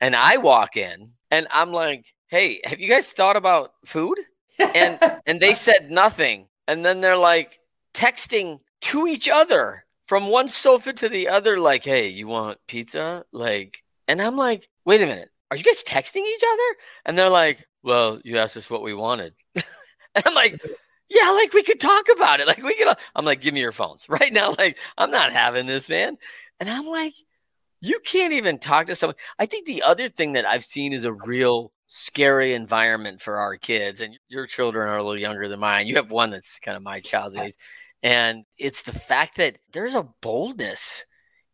And 0.00 0.16
I 0.16 0.36
walk 0.36 0.76
in 0.76 1.12
and 1.30 1.46
I'm 1.50 1.72
like, 1.72 2.12
hey, 2.28 2.60
have 2.64 2.80
you 2.80 2.88
guys 2.88 3.10
thought 3.10 3.36
about 3.36 3.72
food? 3.84 4.18
And 4.58 4.98
and 5.26 5.40
they 5.40 5.54
said 5.54 5.90
nothing. 5.90 6.48
And 6.68 6.84
then 6.84 7.00
they're 7.00 7.16
like 7.16 7.60
texting 7.94 8.60
to 8.82 9.06
each 9.06 9.28
other 9.28 9.84
from 10.06 10.28
one 10.28 10.48
sofa 10.48 10.92
to 10.92 11.08
the 11.08 11.28
other, 11.28 11.58
like, 11.58 11.84
hey, 11.84 12.08
you 12.08 12.28
want 12.28 12.58
pizza? 12.68 13.24
Like, 13.32 13.82
and 14.06 14.22
I'm 14.22 14.36
like, 14.36 14.68
wait 14.84 15.02
a 15.02 15.06
minute, 15.06 15.30
are 15.50 15.56
you 15.56 15.64
guys 15.64 15.82
texting 15.84 16.24
each 16.24 16.42
other? 16.52 16.78
And 17.04 17.18
they're 17.18 17.30
like, 17.30 17.66
well, 17.82 18.20
you 18.24 18.38
asked 18.38 18.56
us 18.56 18.70
what 18.70 18.82
we 18.82 18.94
wanted. 18.94 19.34
and 19.54 20.24
I'm 20.24 20.34
like, 20.34 20.60
yeah, 21.08 21.30
like 21.30 21.52
we 21.52 21.62
could 21.62 21.80
talk 21.80 22.06
about 22.14 22.40
it. 22.40 22.46
Like 22.46 22.62
we 22.62 22.74
could, 22.74 22.96
I'm 23.14 23.24
like, 23.24 23.40
give 23.40 23.54
me 23.54 23.60
your 23.60 23.72
phones 23.72 24.06
right 24.08 24.32
now. 24.32 24.54
Like, 24.58 24.78
I'm 24.98 25.10
not 25.10 25.32
having 25.32 25.66
this, 25.66 25.88
man. 25.88 26.18
And 26.60 26.68
I'm 26.68 26.86
like, 26.86 27.14
you 27.80 28.00
can't 28.00 28.32
even 28.32 28.58
talk 28.58 28.86
to 28.86 28.96
someone. 28.96 29.16
I 29.38 29.46
think 29.46 29.66
the 29.66 29.82
other 29.82 30.08
thing 30.08 30.32
that 30.32 30.46
I've 30.46 30.64
seen 30.64 30.92
is 30.92 31.04
a 31.04 31.12
real 31.12 31.72
scary 31.86 32.54
environment 32.54 33.20
for 33.20 33.38
our 33.38 33.56
kids. 33.56 34.00
And 34.00 34.18
your 34.28 34.46
children 34.46 34.88
are 34.88 34.98
a 34.98 35.02
little 35.02 35.20
younger 35.20 35.48
than 35.48 35.60
mine. 35.60 35.86
You 35.86 35.96
have 35.96 36.10
one 36.10 36.30
that's 36.30 36.58
kind 36.58 36.76
of 36.76 36.82
my 36.82 37.00
child's 37.00 37.36
age. 37.36 37.54
And 38.02 38.44
it's 38.58 38.82
the 38.82 38.92
fact 38.92 39.36
that 39.38 39.58
there's 39.72 39.94
a 39.94 40.08
boldness 40.20 41.04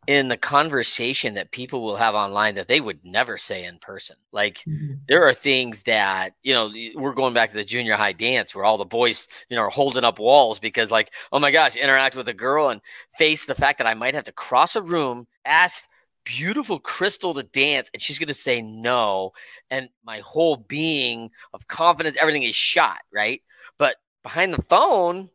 in 0.08 0.26
the 0.26 0.36
conversation 0.36 1.34
that 1.34 1.52
people 1.52 1.80
will 1.80 1.94
have 1.94 2.16
online 2.16 2.56
that 2.56 2.66
they 2.66 2.80
would 2.80 2.98
never 3.04 3.38
say 3.38 3.64
in 3.64 3.78
person. 3.78 4.16
Like 4.32 4.58
mm-hmm. 4.66 4.94
there 5.06 5.28
are 5.28 5.34
things 5.34 5.84
that, 5.84 6.34
you 6.42 6.52
know, 6.52 6.72
we're 6.96 7.14
going 7.14 7.34
back 7.34 7.50
to 7.50 7.56
the 7.56 7.64
junior 7.64 7.94
high 7.94 8.12
dance 8.12 8.52
where 8.52 8.64
all 8.64 8.78
the 8.78 8.84
boys, 8.84 9.28
you 9.48 9.56
know, 9.56 9.62
are 9.62 9.70
holding 9.70 10.02
up 10.02 10.18
walls 10.18 10.58
because 10.58 10.90
like, 10.90 11.12
oh 11.30 11.38
my 11.38 11.52
gosh, 11.52 11.76
interact 11.76 12.16
with 12.16 12.28
a 12.28 12.34
girl 12.34 12.70
and 12.70 12.80
face 13.16 13.46
the 13.46 13.54
fact 13.54 13.78
that 13.78 13.86
I 13.86 13.94
might 13.94 14.14
have 14.14 14.24
to 14.24 14.32
cross 14.32 14.74
a 14.74 14.82
room, 14.82 15.28
ask 15.44 15.88
beautiful 16.24 16.78
crystal 16.78 17.34
to 17.34 17.42
dance 17.42 17.90
and 17.92 18.00
she's 18.00 18.18
going 18.18 18.28
to 18.28 18.34
say 18.34 18.62
no 18.62 19.32
and 19.70 19.88
my 20.04 20.20
whole 20.20 20.56
being 20.56 21.30
of 21.52 21.66
confidence 21.68 22.16
everything 22.20 22.42
is 22.42 22.54
shot 22.54 22.98
right? 23.12 23.42
But 23.78 23.96
behind 24.22 24.54
the 24.54 24.62
phone 24.62 25.30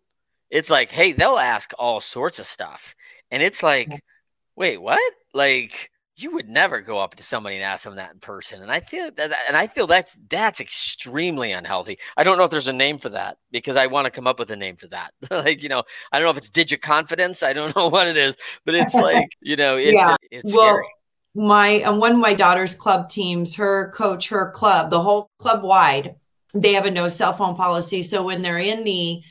it's 0.49 0.69
like 0.69 0.91
hey 0.91 1.11
they'll 1.11 1.37
ask 1.37 1.71
all 1.77 1.99
sorts 1.99 2.39
of 2.39 2.45
stuff 2.45 2.95
and 3.31 3.43
it's 3.43 3.61
like 3.63 3.91
wait 4.55 4.81
what? 4.81 5.13
Like 5.33 5.91
you 6.17 6.31
would 6.33 6.49
never 6.49 6.81
go 6.81 6.97
up 6.99 7.15
to 7.15 7.23
somebody 7.23 7.55
and 7.55 7.63
ask 7.63 7.83
them 7.83 7.95
that 7.95 8.13
in 8.13 8.19
person 8.19 8.61
and 8.61 8.71
i 8.71 8.79
feel 8.79 9.09
that 9.11 9.31
and 9.47 9.55
i 9.55 9.67
feel 9.67 9.87
that's 9.87 10.17
that's 10.29 10.59
extremely 10.59 11.51
unhealthy. 11.51 11.97
I 12.15 12.23
don't 12.23 12.37
know 12.37 12.43
if 12.43 12.51
there's 12.51 12.67
a 12.67 12.73
name 12.73 12.97
for 12.97 13.09
that 13.09 13.37
because 13.51 13.75
i 13.75 13.87
want 13.87 14.05
to 14.05 14.11
come 14.11 14.27
up 14.27 14.39
with 14.39 14.49
a 14.51 14.55
name 14.55 14.75
for 14.75 14.87
that. 14.87 15.13
Like 15.31 15.61
you 15.61 15.69
know 15.69 15.83
i 16.11 16.17
don't 16.17 16.25
know 16.25 16.31
if 16.31 16.37
it's 16.37 16.49
digit 16.49 16.81
confidence 16.81 17.43
i 17.43 17.53
don't 17.53 17.75
know 17.75 17.89
what 17.89 18.07
it 18.07 18.17
is 18.17 18.35
but 18.65 18.75
it's 18.75 18.93
like 18.95 19.29
you 19.41 19.55
know 19.55 19.77
it's, 19.77 19.93
yeah. 19.93 20.15
it's 20.31 20.53
well, 20.53 20.73
scary. 20.73 20.87
my 21.35 21.81
um, 21.83 21.99
one 21.99 22.13
of 22.13 22.19
my 22.19 22.33
daughter's 22.33 22.73
club 22.73 23.09
teams 23.09 23.55
her 23.55 23.91
coach 23.91 24.29
her 24.29 24.49
club 24.51 24.89
the 24.89 25.01
whole 25.01 25.29
club 25.37 25.63
wide 25.63 26.15
they 26.53 26.73
have 26.73 26.85
a 26.85 26.91
no 26.91 27.07
cell 27.07 27.33
phone 27.33 27.55
policy 27.55 28.01
so 28.01 28.23
when 28.23 28.41
they're 28.41 28.57
in 28.57 28.83
the 28.83 29.21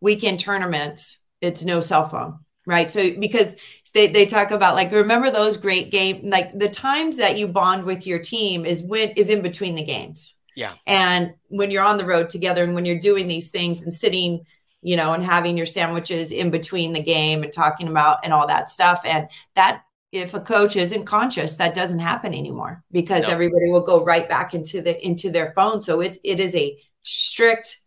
weekend 0.00 0.38
tournaments 0.38 1.18
it's 1.40 1.64
no 1.64 1.80
cell 1.80 2.06
phone 2.06 2.38
right? 2.66 2.90
So 2.90 3.10
because 3.18 3.56
they, 3.94 4.08
they 4.08 4.26
talk 4.26 4.50
about 4.50 4.74
like 4.74 4.90
remember 4.90 5.30
those 5.30 5.56
great 5.56 5.90
game 5.90 6.28
like 6.28 6.56
the 6.56 6.68
times 6.68 7.16
that 7.16 7.38
you 7.38 7.46
bond 7.46 7.84
with 7.84 8.06
your 8.06 8.18
team 8.18 8.66
is 8.66 8.82
when 8.82 9.10
is 9.10 9.30
in 9.30 9.40
between 9.40 9.76
the 9.76 9.84
games. 9.84 10.34
Yeah. 10.56 10.74
And 10.86 11.34
when 11.48 11.70
you're 11.70 11.84
on 11.84 11.96
the 11.96 12.04
road 12.04 12.28
together 12.28 12.62
and 12.62 12.74
when 12.74 12.84
you're 12.84 12.98
doing 12.98 13.26
these 13.28 13.50
things 13.50 13.82
and 13.82 13.94
sitting 13.94 14.44
you 14.82 14.96
know 14.96 15.14
and 15.14 15.24
having 15.24 15.56
your 15.56 15.66
sandwiches 15.66 16.32
in 16.32 16.50
between 16.50 16.92
the 16.92 17.02
game 17.02 17.42
and 17.42 17.52
talking 17.52 17.88
about 17.88 18.18
and 18.24 18.32
all 18.32 18.48
that 18.48 18.68
stuff. 18.68 19.00
And 19.04 19.28
that 19.54 19.82
if 20.10 20.34
a 20.34 20.40
coach 20.40 20.76
isn't 20.76 21.04
conscious 21.04 21.54
that 21.54 21.74
doesn't 21.74 22.00
happen 22.00 22.34
anymore 22.34 22.84
because 22.92 23.22
nope. 23.22 23.32
everybody 23.32 23.70
will 23.70 23.80
go 23.80 24.04
right 24.04 24.28
back 24.28 24.54
into 24.54 24.82
the 24.82 25.00
into 25.06 25.30
their 25.30 25.52
phone. 25.52 25.80
So 25.80 26.00
it, 26.00 26.18
it 26.24 26.40
is 26.40 26.54
a 26.56 26.76
strict 27.02 27.78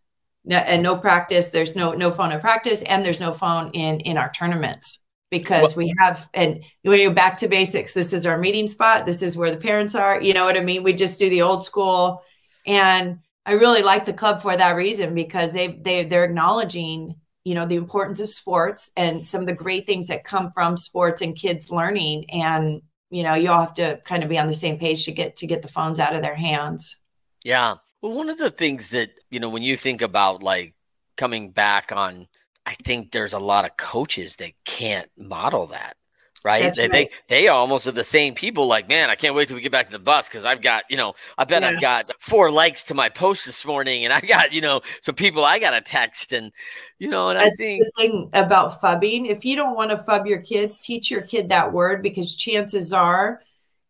and 0.48 0.82
no 0.82 0.96
practice. 0.96 1.50
There's 1.50 1.76
no 1.76 1.92
no 1.92 2.10
phone 2.10 2.32
in 2.32 2.40
practice 2.40 2.82
and 2.82 3.04
there's 3.04 3.20
no 3.20 3.34
phone 3.34 3.72
in 3.72 4.00
in 4.00 4.16
our 4.16 4.32
tournaments 4.32 5.00
because 5.30 5.76
well, 5.76 5.84
we 5.84 5.94
have 5.98 6.28
and 6.34 6.62
when 6.82 7.00
you're 7.00 7.10
back 7.10 7.36
to 7.36 7.48
basics 7.48 7.92
this 7.92 8.12
is 8.12 8.26
our 8.26 8.38
meeting 8.38 8.68
spot 8.68 9.04
this 9.04 9.22
is 9.22 9.36
where 9.36 9.50
the 9.50 9.56
parents 9.56 9.94
are 9.94 10.20
you 10.20 10.32
know 10.32 10.44
what 10.44 10.56
i 10.56 10.60
mean? 10.60 10.82
We 10.82 10.92
just 10.92 11.18
do 11.18 11.28
the 11.28 11.42
old 11.42 11.64
school 11.64 12.22
and 12.66 13.18
i 13.44 13.52
really 13.52 13.82
like 13.82 14.04
the 14.04 14.12
club 14.12 14.40
for 14.40 14.56
that 14.56 14.76
reason 14.76 15.14
because 15.14 15.52
they 15.52 15.68
they 15.68 16.04
they're 16.04 16.24
acknowledging 16.24 17.16
you 17.44 17.54
know 17.54 17.64
the 17.64 17.76
importance 17.76 18.20
of 18.20 18.28
sports 18.28 18.90
and 18.94 19.26
some 19.26 19.40
of 19.40 19.46
the 19.46 19.54
great 19.54 19.86
things 19.86 20.08
that 20.08 20.22
come 20.22 20.52
from 20.52 20.76
sports 20.76 21.22
and 21.22 21.34
kids 21.34 21.70
learning 21.70 22.28
and 22.30 22.82
you 23.10 23.22
know 23.22 23.34
you 23.34 23.50
all 23.50 23.60
have 23.60 23.72
to 23.74 23.98
kind 24.04 24.22
of 24.22 24.28
be 24.28 24.38
on 24.38 24.46
the 24.46 24.52
same 24.54 24.78
page 24.78 25.06
to 25.06 25.12
get 25.12 25.36
to 25.36 25.46
get 25.46 25.62
the 25.62 25.68
phones 25.68 25.98
out 25.98 26.14
of 26.14 26.20
their 26.20 26.34
hands. 26.34 26.98
Yeah. 27.44 27.76
Well 28.02 28.12
one 28.12 28.28
of 28.28 28.36
the 28.36 28.50
things 28.50 28.90
that 28.90 29.12
you 29.30 29.40
know 29.40 29.48
when 29.48 29.62
you 29.62 29.78
think 29.78 30.02
about 30.02 30.42
like 30.42 30.74
coming 31.16 31.50
back 31.50 31.90
on 31.90 32.28
I 32.68 32.74
think 32.84 33.12
there's 33.12 33.32
a 33.32 33.38
lot 33.38 33.64
of 33.64 33.78
coaches 33.78 34.36
that 34.36 34.52
can't 34.66 35.08
model 35.16 35.68
that. 35.68 35.96
Right? 36.44 36.72
They, 36.74 36.82
right. 36.82 36.92
they 36.92 37.10
they 37.28 37.48
almost 37.48 37.86
are 37.86 37.92
the 37.92 38.04
same 38.04 38.34
people. 38.34 38.66
Like, 38.66 38.88
man, 38.90 39.08
I 39.08 39.14
can't 39.14 39.34
wait 39.34 39.48
till 39.48 39.54
we 39.54 39.62
get 39.62 39.72
back 39.72 39.86
to 39.86 39.92
the 39.92 39.98
bus 39.98 40.28
because 40.28 40.44
I've 40.44 40.60
got, 40.60 40.84
you 40.90 40.98
know, 40.98 41.14
I 41.38 41.44
bet 41.44 41.62
yeah. 41.62 41.70
I've 41.70 41.80
got 41.80 42.12
four 42.20 42.50
likes 42.50 42.84
to 42.84 42.94
my 42.94 43.08
post 43.08 43.46
this 43.46 43.64
morning, 43.64 44.04
and 44.04 44.12
I 44.12 44.20
got, 44.20 44.52
you 44.52 44.60
know, 44.60 44.82
some 45.00 45.14
people 45.14 45.44
I 45.44 45.58
got 45.58 45.70
to 45.70 45.80
text, 45.80 46.32
and 46.32 46.52
you 46.98 47.08
know, 47.08 47.30
and 47.30 47.40
That's 47.40 47.60
I 47.60 47.64
think 47.64 47.84
the 47.84 47.90
thing 47.96 48.30
about 48.34 48.80
phubbing. 48.80 49.28
If 49.28 49.46
you 49.46 49.56
don't 49.56 49.74
want 49.74 49.90
to 49.90 49.96
phub 49.96 50.26
your 50.26 50.42
kids, 50.42 50.78
teach 50.78 51.10
your 51.10 51.22
kid 51.22 51.48
that 51.48 51.72
word 51.72 52.02
because 52.02 52.36
chances 52.36 52.92
are 52.92 53.40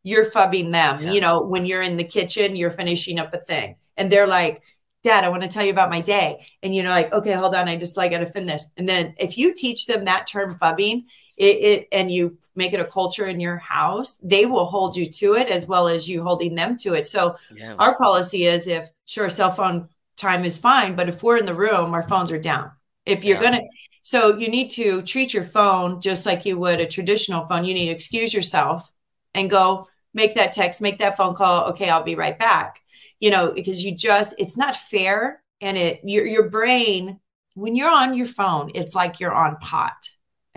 you're 0.05 0.31
phubbing 0.31 0.71
them. 0.71 1.03
Yeah. 1.03 1.13
You 1.13 1.21
know, 1.21 1.43
when 1.43 1.67
you're 1.67 1.83
in 1.83 1.97
the 1.97 2.05
kitchen, 2.05 2.55
you're 2.55 2.71
finishing 2.71 3.19
up 3.19 3.35
a 3.35 3.39
thing, 3.39 3.77
and 3.97 4.11
they're 4.11 4.29
like, 4.29 4.63
dad 5.03 5.25
i 5.25 5.29
want 5.29 5.43
to 5.43 5.49
tell 5.49 5.65
you 5.65 5.71
about 5.71 5.91
my 5.91 6.01
day. 6.01 6.47
And 6.63 6.75
you 6.75 6.83
know 6.83 6.91
like 6.91 7.13
okay 7.13 7.33
hold 7.33 7.55
on 7.55 7.69
i 7.69 7.77
just 7.77 7.97
like 7.97 8.11
gotta 8.11 8.27
finish 8.27 8.63
and 8.77 8.89
then 8.89 9.15
if 9.19 9.39
you 9.39 9.55
teach 9.55 9.87
them 9.87 10.05
that 10.05 10.27
term 10.27 10.59
phubbing 10.59 11.05
it, 11.37 11.57
it, 11.57 11.89
and 11.93 12.11
you 12.11 12.37
make 12.57 12.73
it 12.73 12.81
a 12.81 12.85
culture 12.85 13.27
in 13.27 13.39
your 13.39 13.59
house 13.59 14.17
they 14.17 14.45
will 14.47 14.65
hold 14.65 14.97
you 14.97 15.07
to 15.07 15.35
it 15.35 15.49
as 15.49 15.67
well 15.67 15.87
as 15.87 16.09
you 16.09 16.23
holding 16.23 16.55
them 16.55 16.77
to 16.79 16.95
it. 16.95 17.07
So 17.07 17.37
yeah. 17.55 17.75
our 17.79 17.97
policy 17.97 18.45
is 18.45 18.67
if 18.67 18.91
sure 19.07 19.31
cell 19.31 19.53
phone 19.53 19.89
time 20.17 20.45
is 20.45 20.59
fine 20.59 20.97
but 20.97 21.09
if 21.09 21.23
we're 21.23 21.37
in 21.37 21.47
the 21.47 21.55
room 21.55 21.95
our 21.95 22.03
phones 22.03 22.33
are 22.33 22.41
down. 22.41 22.73
If 23.07 23.25
you're 23.25 23.43
yeah. 23.43 23.51
gonna 23.51 23.63
so 24.03 24.37
you 24.37 24.49
need 24.49 24.71
to 24.73 25.03
treat 25.03 25.33
your 25.33 25.45
phone 25.45 26.01
just 26.01 26.27
like 26.27 26.45
you 26.45 26.59
would 26.59 26.81
a 26.81 26.87
traditional 26.87 27.47
phone. 27.47 27.65
You 27.65 27.75
need 27.75 27.87
to 27.87 27.93
excuse 27.93 28.35
yourself 28.35 28.91
and 29.35 29.49
go 29.49 29.87
make 30.15 30.35
that 30.35 30.53
text 30.53 30.81
make 30.81 30.99
that 30.99 31.17
phone 31.17 31.35
call 31.35 31.67
okay 31.67 31.89
i'll 31.89 32.03
be 32.03 32.15
right 32.15 32.39
back 32.39 32.83
you 33.21 33.31
know, 33.31 33.53
because 33.53 33.85
you 33.85 33.95
just, 33.95 34.35
it's 34.39 34.57
not 34.57 34.77
fair. 34.77 35.43
And 35.61 35.77
it, 35.77 36.01
your, 36.05 36.27
your 36.27 36.49
brain, 36.49 37.21
when 37.55 37.75
you're 37.75 37.91
on 37.91 38.15
your 38.15 38.27
phone, 38.27 38.71
it's 38.75 38.95
like 38.95 39.21
you're 39.21 39.35
on 39.35 39.57
pot. 39.57 39.97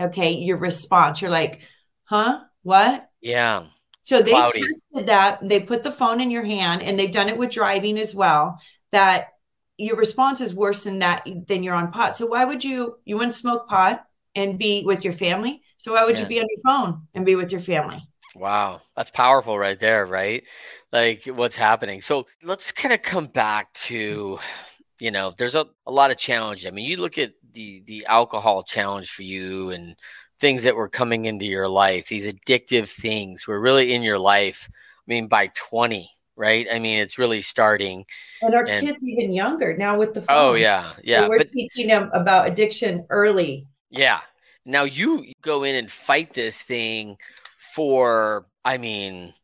Okay. 0.00 0.32
Your 0.32 0.56
response, 0.56 1.20
you're 1.20 1.30
like, 1.30 1.62
huh? 2.04 2.40
What? 2.62 3.08
Yeah. 3.20 3.66
So 4.02 4.22
Cloudy. 4.22 4.60
tested 4.60 5.06
that. 5.08 5.38
They 5.48 5.60
put 5.60 5.82
the 5.82 5.92
phone 5.92 6.20
in 6.20 6.30
your 6.30 6.44
hand 6.44 6.82
and 6.82 6.98
they've 6.98 7.12
done 7.12 7.28
it 7.28 7.38
with 7.38 7.50
driving 7.50 7.98
as 7.98 8.14
well. 8.14 8.58
That 8.90 9.28
your 9.78 9.96
response 9.96 10.40
is 10.40 10.54
worse 10.54 10.84
than 10.84 10.98
that 11.00 11.26
than 11.46 11.62
you're 11.62 11.74
on 11.74 11.92
pot. 11.92 12.16
So 12.16 12.26
why 12.26 12.44
would 12.44 12.62
you 12.62 12.96
you 13.04 13.16
wouldn't 13.16 13.34
smoke 13.34 13.68
pot 13.68 14.04
and 14.34 14.58
be 14.58 14.84
with 14.84 15.04
your 15.04 15.12
family? 15.12 15.62
So 15.78 15.94
why 15.94 16.04
would 16.04 16.16
yeah. 16.16 16.22
you 16.22 16.28
be 16.28 16.40
on 16.40 16.46
your 16.48 16.62
phone 16.64 17.08
and 17.14 17.24
be 17.24 17.36
with 17.36 17.52
your 17.52 17.60
family? 17.60 18.06
Wow, 18.34 18.80
that's 18.96 19.10
powerful 19.10 19.58
right 19.58 19.78
there, 19.78 20.06
right? 20.06 20.44
Like 20.90 21.24
what's 21.26 21.56
happening. 21.56 22.00
So 22.00 22.26
let's 22.42 22.72
kind 22.72 22.94
of 22.94 23.02
come 23.02 23.26
back 23.26 23.72
to, 23.74 24.38
you 25.00 25.10
know, 25.10 25.34
there's 25.36 25.54
a, 25.54 25.66
a 25.86 25.92
lot 25.92 26.10
of 26.10 26.16
challenge. 26.16 26.66
I 26.66 26.70
mean, 26.70 26.86
you 26.86 26.96
look 26.96 27.18
at 27.18 27.32
the 27.52 27.82
the 27.86 28.06
alcohol 28.06 28.62
challenge 28.62 29.10
for 29.10 29.22
you 29.22 29.70
and 29.70 29.96
things 30.40 30.64
that 30.64 30.74
were 30.74 30.88
coming 30.88 31.26
into 31.26 31.44
your 31.44 31.68
life, 31.68 32.08
these 32.08 32.26
addictive 32.26 32.88
things 32.88 33.46
were 33.46 33.60
really 33.60 33.94
in 33.94 34.02
your 34.02 34.18
life. 34.18 34.68
I 34.70 35.04
mean, 35.06 35.28
by 35.28 35.50
20, 35.54 36.10
right? 36.36 36.66
I 36.70 36.78
mean, 36.78 37.00
it's 37.00 37.18
really 37.18 37.42
starting. 37.42 38.04
And 38.42 38.54
our 38.54 38.66
and, 38.66 38.84
kids 38.84 39.06
even 39.06 39.32
younger 39.32 39.76
now 39.76 39.98
with 39.98 40.14
the 40.14 40.20
oh, 40.22 40.24
phones. 40.24 40.30
Oh 40.30 40.54
yeah, 40.54 40.92
yeah. 41.02 41.20
So 41.20 41.28
we're 41.28 41.38
but, 41.38 41.48
teaching 41.48 41.86
them 41.86 42.10
about 42.12 42.48
addiction 42.48 43.06
early. 43.10 43.66
Yeah. 43.90 44.20
Now 44.64 44.84
you 44.84 45.32
go 45.42 45.64
in 45.64 45.74
and 45.74 45.90
fight 45.90 46.32
this 46.32 46.62
thing 46.62 47.16
for, 47.74 48.46
I 48.64 48.78
mean, 48.78 49.34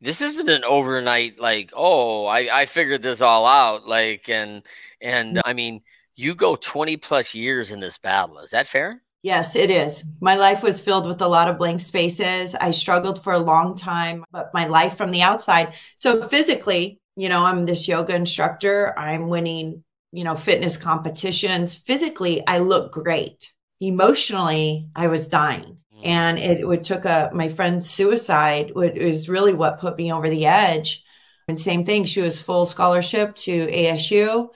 this 0.00 0.20
isn't 0.20 0.48
an 0.48 0.64
overnight 0.64 1.38
like 1.40 1.70
oh 1.74 2.26
I, 2.26 2.60
I 2.60 2.66
figured 2.66 3.02
this 3.02 3.20
all 3.20 3.46
out 3.46 3.86
like 3.86 4.28
and 4.28 4.64
and 5.00 5.40
i 5.44 5.52
mean 5.52 5.82
you 6.14 6.34
go 6.34 6.56
20 6.56 6.96
plus 6.96 7.32
years 7.32 7.70
in 7.70 7.78
this 7.78 7.96
battle. 7.96 8.40
Is 8.40 8.50
that 8.50 8.66
fair? 8.66 9.00
Yes 9.22 9.54
it 9.54 9.70
is. 9.70 10.04
My 10.20 10.34
life 10.34 10.64
was 10.64 10.80
filled 10.80 11.06
with 11.06 11.22
a 11.22 11.28
lot 11.28 11.48
of 11.48 11.58
blank 11.58 11.78
spaces. 11.78 12.56
I 12.56 12.72
struggled 12.72 13.22
for 13.22 13.32
a 13.32 13.38
long 13.38 13.76
time 13.76 14.24
but 14.32 14.50
my 14.54 14.66
life 14.66 14.96
from 14.96 15.10
the 15.10 15.22
outside 15.22 15.74
so 15.96 16.22
physically 16.22 17.00
you 17.16 17.28
know 17.28 17.44
i'm 17.44 17.66
this 17.66 17.88
yoga 17.88 18.14
instructor. 18.14 18.96
I'm 18.98 19.28
winning 19.28 19.84
you 20.12 20.24
know 20.24 20.36
fitness 20.36 20.76
competitions. 20.76 21.74
Physically 21.74 22.46
i 22.46 22.58
look 22.58 22.92
great. 22.92 23.52
Emotionally 23.80 24.88
i 24.94 25.06
was 25.08 25.28
dying 25.28 25.77
Mm-hmm. 25.98 26.06
and 26.08 26.38
it, 26.38 26.60
it 26.60 26.84
took 26.84 27.04
a 27.04 27.30
my 27.32 27.48
friend's 27.48 27.90
suicide 27.90 28.72
was 28.74 28.90
is 28.94 29.28
really 29.28 29.52
what 29.52 29.80
put 29.80 29.96
me 29.96 30.12
over 30.12 30.30
the 30.30 30.46
edge. 30.46 31.04
And 31.48 31.58
same 31.58 31.84
thing 31.84 32.04
she 32.04 32.20
was 32.20 32.40
full 32.40 32.66
scholarship 32.66 33.34
to 33.36 33.66
asu 33.66 34.50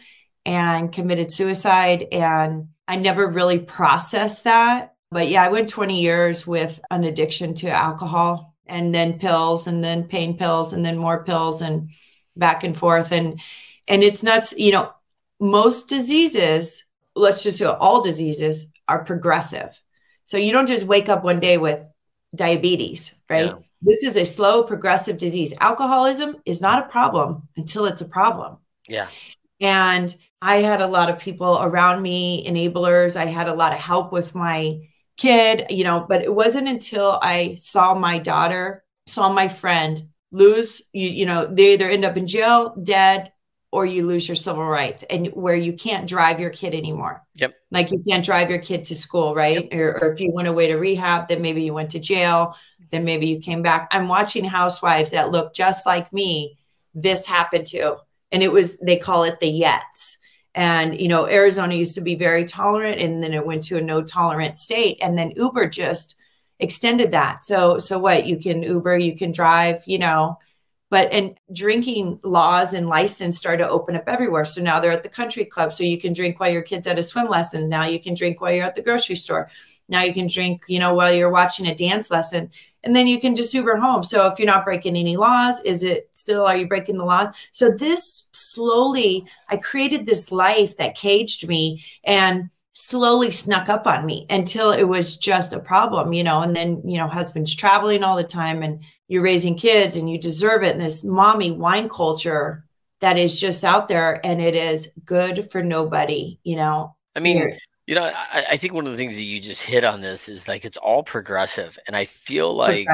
and 0.44 0.92
committed 0.92 1.32
suicide 1.32 2.06
and 2.12 2.68
i 2.86 2.96
never 2.96 3.26
really 3.26 3.58
processed 3.58 4.44
that. 4.44 4.94
But 5.10 5.28
yeah 5.28 5.42
i 5.44 5.48
went 5.48 5.68
20 5.68 6.00
years 6.00 6.46
with 6.46 6.78
an 6.90 7.02
addiction 7.04 7.54
to 7.54 7.70
alcohol 7.70 8.54
and 8.66 8.94
then 8.94 9.18
pills 9.18 9.66
and 9.66 9.82
then 9.82 10.04
pain 10.04 10.38
pills 10.38 10.72
and 10.72 10.84
then 10.84 10.96
more 10.96 11.24
pills 11.24 11.60
and 11.60 11.90
back 12.36 12.62
and 12.62 12.76
forth. 12.76 13.10
And 13.10 13.40
and 13.88 14.04
it's 14.04 14.22
nuts 14.22 14.54
you 14.56 14.70
know 14.70 14.92
most 15.40 15.88
diseases 15.88 16.84
let's 17.16 17.42
just 17.42 17.58
say 17.58 17.66
all 17.66 18.00
diseases 18.00 18.66
are 18.86 19.04
progressive 19.04 19.82
so 20.32 20.38
you 20.38 20.50
don't 20.50 20.66
just 20.66 20.86
wake 20.86 21.10
up 21.10 21.22
one 21.22 21.40
day 21.40 21.58
with 21.58 21.86
diabetes, 22.34 23.14
right? 23.28 23.48
Yeah. 23.48 23.56
This 23.82 24.02
is 24.02 24.16
a 24.16 24.24
slow 24.24 24.62
progressive 24.62 25.18
disease. 25.18 25.52
Alcoholism 25.60 26.36
is 26.46 26.62
not 26.62 26.82
a 26.82 26.88
problem 26.88 27.48
until 27.58 27.84
it's 27.84 28.00
a 28.00 28.06
problem. 28.06 28.56
Yeah. 28.88 29.08
And 29.60 30.16
I 30.40 30.62
had 30.62 30.80
a 30.80 30.86
lot 30.86 31.10
of 31.10 31.18
people 31.18 31.58
around 31.60 32.00
me, 32.00 32.48
enablers. 32.48 33.14
I 33.14 33.26
had 33.26 33.46
a 33.46 33.52
lot 33.52 33.74
of 33.74 33.78
help 33.78 34.10
with 34.10 34.34
my 34.34 34.88
kid, 35.18 35.66
you 35.68 35.84
know, 35.84 36.06
but 36.08 36.22
it 36.22 36.34
wasn't 36.34 36.66
until 36.66 37.18
I 37.20 37.56
saw 37.58 37.92
my 37.92 38.16
daughter, 38.16 38.84
saw 39.04 39.30
my 39.30 39.48
friend 39.48 40.00
lose, 40.30 40.80
you, 40.94 41.10
you 41.10 41.26
know, 41.26 41.44
they 41.44 41.74
either 41.74 41.90
end 41.90 42.06
up 42.06 42.16
in 42.16 42.26
jail, 42.26 42.74
dead, 42.82 43.32
or 43.72 43.86
you 43.86 44.06
lose 44.06 44.28
your 44.28 44.36
civil 44.36 44.66
rights 44.66 45.02
and 45.08 45.28
where 45.28 45.56
you 45.56 45.72
can't 45.72 46.06
drive 46.06 46.38
your 46.38 46.50
kid 46.50 46.74
anymore. 46.74 47.24
Yep. 47.36 47.54
Like 47.70 47.90
you 47.90 48.04
can't 48.06 48.24
drive 48.24 48.50
your 48.50 48.58
kid 48.58 48.84
to 48.84 48.94
school, 48.94 49.34
right? 49.34 49.64
Yep. 49.64 49.72
Or, 49.72 50.04
or, 50.04 50.12
if 50.12 50.20
you 50.20 50.30
went 50.30 50.46
away 50.46 50.68
to 50.68 50.76
rehab, 50.76 51.28
then 51.28 51.40
maybe 51.40 51.62
you 51.62 51.72
went 51.72 51.90
to 51.92 51.98
jail, 51.98 52.54
then 52.90 53.04
maybe 53.04 53.26
you 53.26 53.40
came 53.40 53.62
back. 53.62 53.88
I'm 53.90 54.08
watching 54.08 54.44
housewives 54.44 55.12
that 55.12 55.30
look 55.30 55.54
just 55.54 55.86
like 55.86 56.12
me. 56.12 56.58
This 56.94 57.26
happened 57.26 57.64
to, 57.68 57.96
and 58.30 58.42
it 58.42 58.52
was, 58.52 58.78
they 58.78 58.98
call 58.98 59.24
it 59.24 59.40
the 59.40 59.50
Yets. 59.50 60.18
And, 60.54 61.00
you 61.00 61.08
know, 61.08 61.26
Arizona 61.26 61.74
used 61.74 61.94
to 61.94 62.02
be 62.02 62.14
very 62.14 62.44
tolerant 62.44 63.00
and 63.00 63.24
then 63.24 63.32
it 63.32 63.46
went 63.46 63.62
to 63.64 63.78
a 63.78 63.80
no 63.80 64.02
tolerant 64.02 64.58
state. 64.58 64.98
And 65.00 65.16
then 65.16 65.32
Uber 65.34 65.70
just 65.70 66.16
extended 66.58 67.12
that. 67.12 67.42
So, 67.42 67.78
so 67.78 67.98
what? 67.98 68.26
You 68.26 68.36
can 68.36 68.62
Uber, 68.62 68.98
you 68.98 69.16
can 69.16 69.32
drive, 69.32 69.82
you 69.86 69.98
know, 69.98 70.38
but 70.92 71.10
and 71.10 71.38
drinking 71.54 72.20
laws 72.22 72.74
and 72.74 72.86
license 72.86 73.38
started 73.38 73.64
to 73.64 73.70
open 73.70 73.96
up 73.96 74.04
everywhere. 74.06 74.44
So 74.44 74.60
now 74.60 74.78
they're 74.78 74.92
at 74.92 75.02
the 75.02 75.08
country 75.08 75.46
club 75.46 75.72
so 75.72 75.84
you 75.84 75.98
can 75.98 76.12
drink 76.12 76.38
while 76.38 76.50
your 76.50 76.60
kids 76.60 76.86
at 76.86 76.98
a 76.98 77.02
swim 77.02 77.28
lesson. 77.28 77.70
Now 77.70 77.84
you 77.84 77.98
can 77.98 78.12
drink 78.12 78.42
while 78.42 78.52
you're 78.52 78.66
at 78.66 78.74
the 78.74 78.82
grocery 78.82 79.16
store. 79.16 79.48
Now 79.88 80.02
you 80.02 80.12
can 80.12 80.26
drink 80.26 80.64
you 80.68 80.78
know 80.78 80.92
while 80.92 81.10
you're 81.10 81.32
watching 81.32 81.66
a 81.66 81.74
dance 81.74 82.10
lesson 82.10 82.50
and 82.84 82.94
then 82.94 83.06
you 83.06 83.18
can 83.18 83.34
just 83.34 83.54
uber 83.54 83.76
home. 83.76 84.04
So 84.04 84.26
if 84.26 84.38
you're 84.38 84.44
not 84.44 84.66
breaking 84.66 84.96
any 84.96 85.16
laws 85.16 85.62
is 85.62 85.82
it 85.82 86.10
still 86.12 86.44
are 86.44 86.58
you 86.58 86.68
breaking 86.68 86.98
the 86.98 87.06
laws? 87.06 87.34
So 87.52 87.70
this 87.70 88.26
slowly 88.32 89.24
i 89.48 89.56
created 89.56 90.04
this 90.04 90.30
life 90.30 90.76
that 90.76 90.94
caged 90.94 91.48
me 91.48 91.82
and 92.04 92.50
slowly 92.74 93.30
snuck 93.30 93.68
up 93.68 93.86
on 93.86 94.06
me 94.06 94.26
until 94.30 94.72
it 94.72 94.84
was 94.84 95.16
just 95.16 95.52
a 95.52 95.60
problem, 95.60 96.12
you 96.12 96.24
know. 96.24 96.40
And 96.40 96.56
then, 96.56 96.82
you 96.88 96.98
know, 96.98 97.06
husband's 97.06 97.54
traveling 97.54 98.02
all 98.02 98.16
the 98.16 98.24
time 98.24 98.62
and 98.62 98.82
you're 99.08 99.22
raising 99.22 99.56
kids 99.56 99.96
and 99.96 100.08
you 100.08 100.18
deserve 100.18 100.62
it. 100.62 100.72
And 100.72 100.80
this 100.80 101.04
mommy 101.04 101.50
wine 101.50 101.88
culture 101.88 102.64
that 103.00 103.18
is 103.18 103.38
just 103.38 103.64
out 103.64 103.88
there 103.88 104.24
and 104.24 104.40
it 104.40 104.54
is 104.54 104.92
good 105.04 105.50
for 105.50 105.62
nobody, 105.62 106.38
you 106.44 106.56
know. 106.56 106.96
I 107.14 107.20
mean, 107.20 107.36
Here. 107.36 107.58
you 107.86 107.94
know, 107.94 108.04
I, 108.04 108.46
I, 108.52 108.56
think 108.56 108.72
one 108.72 108.86
of 108.86 108.92
the 108.92 108.96
things 108.96 109.16
that 109.16 109.24
you 109.24 109.40
just 109.40 109.62
hit 109.62 109.84
on 109.84 110.00
this 110.00 110.28
is 110.28 110.48
like 110.48 110.64
it's 110.64 110.78
all 110.78 111.02
progressive. 111.02 111.78
And 111.86 111.94
I 111.94 112.06
feel 112.06 112.54
like 112.54 112.86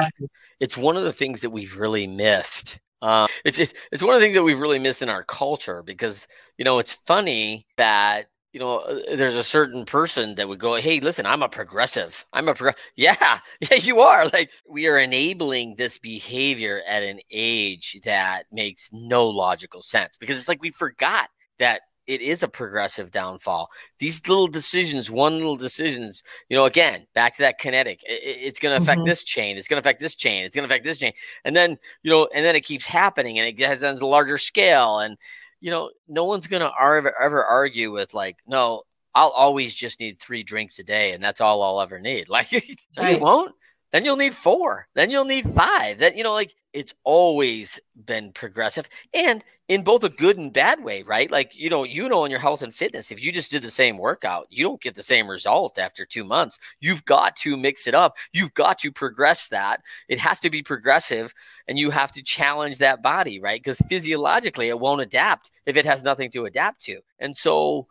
it's 0.59 0.75
one 0.75 0.97
of 0.97 1.03
the 1.03 1.13
things 1.13 1.41
that 1.41 1.51
we've 1.51 1.77
really 1.77 2.05
missed. 2.07 2.79
Uh, 3.01 3.27
it's, 3.45 3.59
it's 3.59 4.03
one 4.03 4.13
of 4.13 4.19
the 4.19 4.25
things 4.25 4.35
that 4.35 4.43
we've 4.43 4.59
really 4.59 4.79
missed 4.79 5.01
in 5.01 5.07
our 5.07 5.23
culture 5.23 5.83
because, 5.83 6.27
you 6.57 6.65
know, 6.65 6.79
it's 6.79 6.93
funny 7.05 7.65
that 7.77 8.27
you 8.51 8.59
know, 8.59 8.77
uh, 8.77 9.15
there's 9.15 9.35
a 9.35 9.43
certain 9.43 9.85
person 9.85 10.35
that 10.35 10.47
would 10.47 10.59
go, 10.59 10.75
"Hey, 10.75 10.99
listen, 10.99 11.25
I'm 11.25 11.43
a 11.43 11.49
progressive. 11.49 12.25
I'm 12.33 12.47
a 12.47 12.53
pro." 12.53 12.71
Yeah, 12.95 13.39
yeah, 13.61 13.75
you 13.75 13.99
are. 13.99 14.27
Like 14.29 14.51
we 14.67 14.87
are 14.87 14.97
enabling 14.97 15.75
this 15.75 15.97
behavior 15.97 16.81
at 16.87 17.03
an 17.03 17.19
age 17.31 17.99
that 18.05 18.45
makes 18.51 18.89
no 18.91 19.27
logical 19.27 19.83
sense 19.83 20.17
because 20.17 20.37
it's 20.37 20.47
like 20.47 20.61
we 20.61 20.71
forgot 20.71 21.29
that 21.59 21.81
it 22.07 22.21
is 22.21 22.41
a 22.41 22.47
progressive 22.47 23.11
downfall. 23.11 23.69
These 23.99 24.27
little 24.27 24.47
decisions, 24.47 25.11
one 25.11 25.37
little 25.37 25.55
decisions, 25.55 26.23
you 26.49 26.57
know, 26.57 26.65
again, 26.65 27.05
back 27.13 27.35
to 27.35 27.43
that 27.43 27.59
kinetic. 27.59 28.01
It, 28.03 28.23
it's 28.23 28.59
going 28.59 28.75
to 28.75 28.81
affect 28.81 29.01
mm-hmm. 29.01 29.09
this 29.09 29.23
chain. 29.23 29.57
It's 29.57 29.67
going 29.67 29.79
to 29.79 29.87
affect 29.87 29.99
this 29.99 30.15
chain. 30.15 30.43
It's 30.43 30.55
going 30.55 30.67
to 30.67 30.73
affect 30.73 30.85
this 30.85 30.97
chain, 30.97 31.13
and 31.45 31.55
then 31.55 31.77
you 32.01 32.09
know, 32.09 32.27
and 32.33 32.43
then 32.43 32.55
it 32.55 32.65
keeps 32.65 32.87
happening, 32.87 33.37
and 33.37 33.47
it 33.47 33.63
has 33.63 33.83
on 33.83 33.95
a 33.97 34.05
larger 34.07 34.39
scale, 34.39 34.97
and 34.97 35.17
you 35.61 35.71
know, 35.71 35.91
no 36.07 36.25
one's 36.25 36.47
going 36.47 36.61
to 36.61 36.71
ever, 36.81 37.13
ever 37.21 37.43
argue 37.43 37.91
with 37.91 38.13
like, 38.13 38.37
no, 38.47 38.83
I'll 39.15 39.29
always 39.29 39.73
just 39.73 39.99
need 39.99 40.19
three 40.19 40.43
drinks 40.43 40.79
a 40.79 40.83
day 40.83 41.13
and 41.13 41.23
that's 41.23 41.41
all 41.41 41.61
I'll 41.61 41.81
ever 41.81 41.99
need. 41.99 42.27
Like, 42.29 42.51
right. 42.97 43.17
you 43.17 43.23
won't. 43.23 43.55
Then 43.91 44.05
you'll 44.05 44.17
need 44.17 44.35
four. 44.35 44.87
Then 44.93 45.09
you'll 45.09 45.25
need 45.25 45.53
five. 45.55 45.97
Then, 45.97 46.15
you 46.15 46.23
know, 46.23 46.33
like 46.33 46.55
it's 46.73 46.93
always 47.03 47.79
been 48.05 48.31
progressive 48.31 48.87
and 49.13 49.43
in 49.67 49.83
both 49.83 50.03
a 50.03 50.09
good 50.09 50.37
and 50.37 50.51
bad 50.51 50.83
way, 50.83 51.03
right? 51.03 51.29
Like, 51.29 51.55
you 51.55 51.69
know, 51.69 51.83
you 51.83 52.09
know, 52.09 52.25
in 52.25 52.31
your 52.31 52.39
health 52.39 52.63
and 52.63 52.73
fitness, 52.73 53.11
if 53.11 53.23
you 53.23 53.31
just 53.31 53.51
did 53.51 53.61
the 53.61 53.69
same 53.69 53.99
workout, 53.99 54.47
you 54.49 54.63
don't 54.63 54.81
get 54.81 54.95
the 54.95 55.03
same 55.03 55.29
result 55.29 55.77
after 55.77 56.05
two 56.05 56.23
months. 56.23 56.57
You've 56.79 57.05
got 57.05 57.35
to 57.37 57.55
mix 57.55 57.85
it 57.85 57.93
up. 57.93 58.17
You've 58.33 58.53
got 58.55 58.79
to 58.79 58.91
progress 58.91 59.47
that. 59.49 59.81
It 60.07 60.19
has 60.19 60.39
to 60.39 60.49
be 60.49 60.63
progressive 60.63 61.35
and 61.67 61.77
you 61.77 61.91
have 61.91 62.11
to 62.13 62.23
challenge 62.23 62.79
that 62.79 63.03
body, 63.03 63.39
right? 63.39 63.61
Because 63.61 63.79
physiologically, 63.89 64.69
it 64.69 64.79
won't 64.79 65.01
adapt 65.01 65.51
if 65.67 65.77
it 65.77 65.85
has 65.85 66.03
nothing 66.03 66.31
to 66.31 66.45
adapt 66.45 66.81
to. 66.85 66.99
And 67.19 67.37
so 67.37 67.85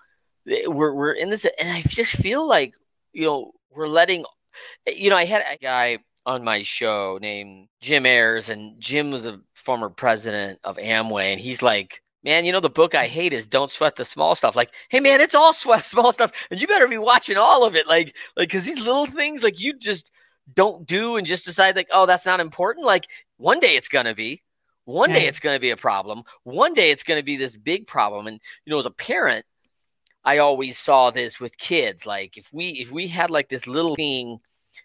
eh, 0.49 0.67
we're, 0.67 0.93
we're 0.93 1.13
in 1.13 1.31
this, 1.31 1.47
and 1.61 1.71
I 1.71 1.83
just 1.83 2.17
feel 2.17 2.47
like, 2.47 2.75
you 3.13 3.25
know, 3.25 3.53
we're 3.71 3.87
letting 3.87 4.25
Eh, 4.87 4.95
you 4.97 5.11
know, 5.11 5.17
I 5.17 5.25
had 5.25 5.43
a 5.51 5.57
guy 5.59 5.99
on 6.27 6.45
my 6.45 6.63
show 6.63 7.19
named 7.21 7.69
Jim 7.81 8.07
Ayers, 8.07 8.49
and 8.49 8.81
Jim 8.81 9.11
was 9.11 9.27
a 9.27 9.41
former 9.55 9.89
president 9.89 10.59
of 10.65 10.77
Amway, 10.77 11.33
and 11.33 11.41
he's 11.41 11.63
like, 11.63 12.03
man, 12.23 12.45
you 12.45 12.53
know, 12.53 12.61
the 12.61 12.71
book 12.71 12.95
I 12.95 13.07
hate 13.07 13.33
is 13.33 13.47
Don't 13.47 13.71
Sweat 13.71 13.97
the 13.97 14.05
Small 14.05 14.35
Stuff. 14.35 14.57
Like, 14.57 14.73
hey, 14.91 15.01
man, 15.01 15.21
it's 15.21 15.35
all 15.35 15.53
sweat 15.55 15.85
small 15.85 16.13
stuff, 16.13 16.33
and 16.51 16.61
you 16.61 16.67
better 16.67 16.89
be 16.89 16.99
watching 16.99 17.37
all 17.37 17.65
of 17.65 17.77
it. 17.77 17.87
Like, 17.87 18.17
like, 18.37 18.49
because 18.49 18.65
these 18.65 18.79
little 18.79 19.07
things, 19.07 19.43
like, 19.43 19.61
you 19.61 19.79
just 19.79 20.11
don't 20.55 20.87
do 20.87 21.17
and 21.17 21.27
just 21.27 21.45
decide, 21.45 21.77
like, 21.77 21.89
oh, 21.93 22.07
that's 22.07 22.27
not 22.27 22.41
important. 22.41 22.87
Like, 22.87 23.07
one 23.37 23.61
day 23.61 23.77
it's 23.77 23.89
gonna 23.89 24.15
be. 24.15 24.43
One 24.89 25.13
day 25.13 25.27
it's 25.27 25.39
going 25.39 25.55
to 25.55 25.61
be 25.61 25.69
a 25.69 25.77
problem. 25.77 26.23
One 26.45 26.73
day 26.73 26.91
it's 26.91 27.03
going 27.03 27.21
to 27.21 27.23
be 27.23 27.37
this 27.37 27.55
big 27.55 27.87
problem. 27.87 28.27
And 28.27 28.41
you 28.65 28.71
know, 28.71 28.79
as 28.79 28.87
a 28.87 28.91
parent, 28.91 29.45
I 30.25 30.39
always 30.39 30.79
saw 30.79 31.11
this 31.11 31.41
with 31.41 31.59
kids. 31.59 32.07
Like 32.07 32.37
if 32.37 32.53
we 32.53 32.71
if 32.71 32.93
we 32.93 33.07
had 33.09 33.31
like 33.31 33.49
this 33.49 33.67
little 33.67 33.95
thing 33.95 34.41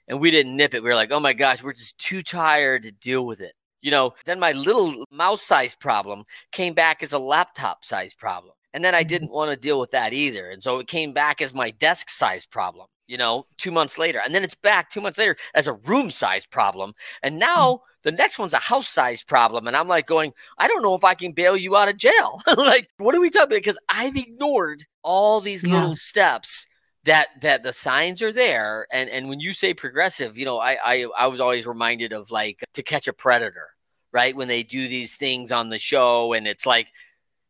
and 0.08 0.20
we 0.20 0.32
didn't 0.32 0.56
nip 0.56 0.74
it. 0.74 0.84
We 0.84 0.90
were 0.90 0.96
like, 0.96 1.12
oh 1.12 1.20
my 1.20 1.34
gosh, 1.34 1.64
we're 1.64 1.74
just 1.74 1.98
too 1.98 2.22
tired 2.22 2.84
to 2.84 2.92
deal 2.92 3.26
with 3.26 3.42
it. 3.42 3.54
You 3.82 3.92
know, 3.92 4.14
then 4.26 4.40
my 4.40 4.54
little 4.54 5.06
mouse 5.12 5.42
size 5.42 5.76
problem 5.76 6.24
came 6.52 6.74
back 6.74 7.04
as 7.04 7.14
a 7.14 7.20
laptop 7.20 7.84
size 7.84 8.14
problem. 8.14 8.54
And 8.74 8.84
then 8.84 8.96
I 8.96 9.02
mm-hmm. 9.02 9.10
didn't 9.10 9.32
want 9.32 9.52
to 9.52 9.58
deal 9.58 9.80
with 9.80 9.92
that 9.92 10.14
either. 10.14 10.50
And 10.50 10.64
so 10.64 10.80
it 10.80 10.88
came 10.88 11.14
back 11.14 11.42
as 11.42 11.54
my 11.54 11.72
desk 11.72 12.10
size 12.10 12.46
problem, 12.46 12.88
you 13.08 13.18
know, 13.18 13.46
two 13.58 13.72
months 13.72 13.98
later. 13.98 14.22
And 14.24 14.34
then 14.34 14.44
it's 14.44 14.56
back 14.56 14.90
two 14.90 15.02
months 15.02 15.18
later 15.18 15.36
as 15.54 15.68
a 15.68 15.74
room 15.74 16.12
size 16.12 16.46
problem. 16.46 16.94
And 17.22 17.38
now 17.38 17.74
mm-hmm. 17.74 17.84
the 18.04 18.14
next 18.14 18.40
one's 18.40 18.54
a 18.54 18.60
house 18.60 18.88
size 18.88 19.22
problem. 19.22 19.68
And 19.68 19.76
I'm 19.76 19.88
like 19.88 20.08
going, 20.08 20.34
I 20.58 20.68
don't 20.68 20.82
know 20.82 20.96
if 20.96 21.04
I 21.04 21.14
can 21.14 21.34
bail 21.34 21.58
you 21.58 21.76
out 21.76 21.90
of 21.90 21.98
jail. 21.98 22.42
like, 22.58 22.90
what 22.98 23.16
are 23.16 23.20
we 23.22 23.30
talking 23.30 23.48
about? 23.48 23.56
Because 23.56 23.80
I've 23.90 24.16
ignored 24.16 24.86
all 25.04 25.42
these 25.42 25.64
yeah. 25.64 25.74
little 25.74 25.96
steps 25.96 26.68
that 27.06 27.28
that 27.42 27.64
the 27.64 27.74
signs 27.74 28.22
are 28.22 28.32
there 28.32 28.88
and 28.92 29.10
and 29.10 29.28
when 29.28 29.40
you 29.40 29.54
say 29.54 29.74
progressive 29.74 30.38
you 30.38 30.46
know 30.46 30.58
I, 30.58 30.78
I 30.84 31.06
i 31.18 31.28
was 31.28 31.42
always 31.42 31.68
reminded 31.68 32.14
of 32.14 32.32
like 32.32 32.64
to 32.76 32.84
catch 32.84 33.08
a 33.08 33.14
predator 33.14 33.70
right 34.12 34.36
when 34.36 34.48
they 34.48 34.64
do 34.64 34.88
these 34.88 35.16
things 35.16 35.52
on 35.52 35.70
the 35.70 35.78
show 35.78 36.34
and 36.34 36.48
it's 36.48 36.66
like 36.66 36.88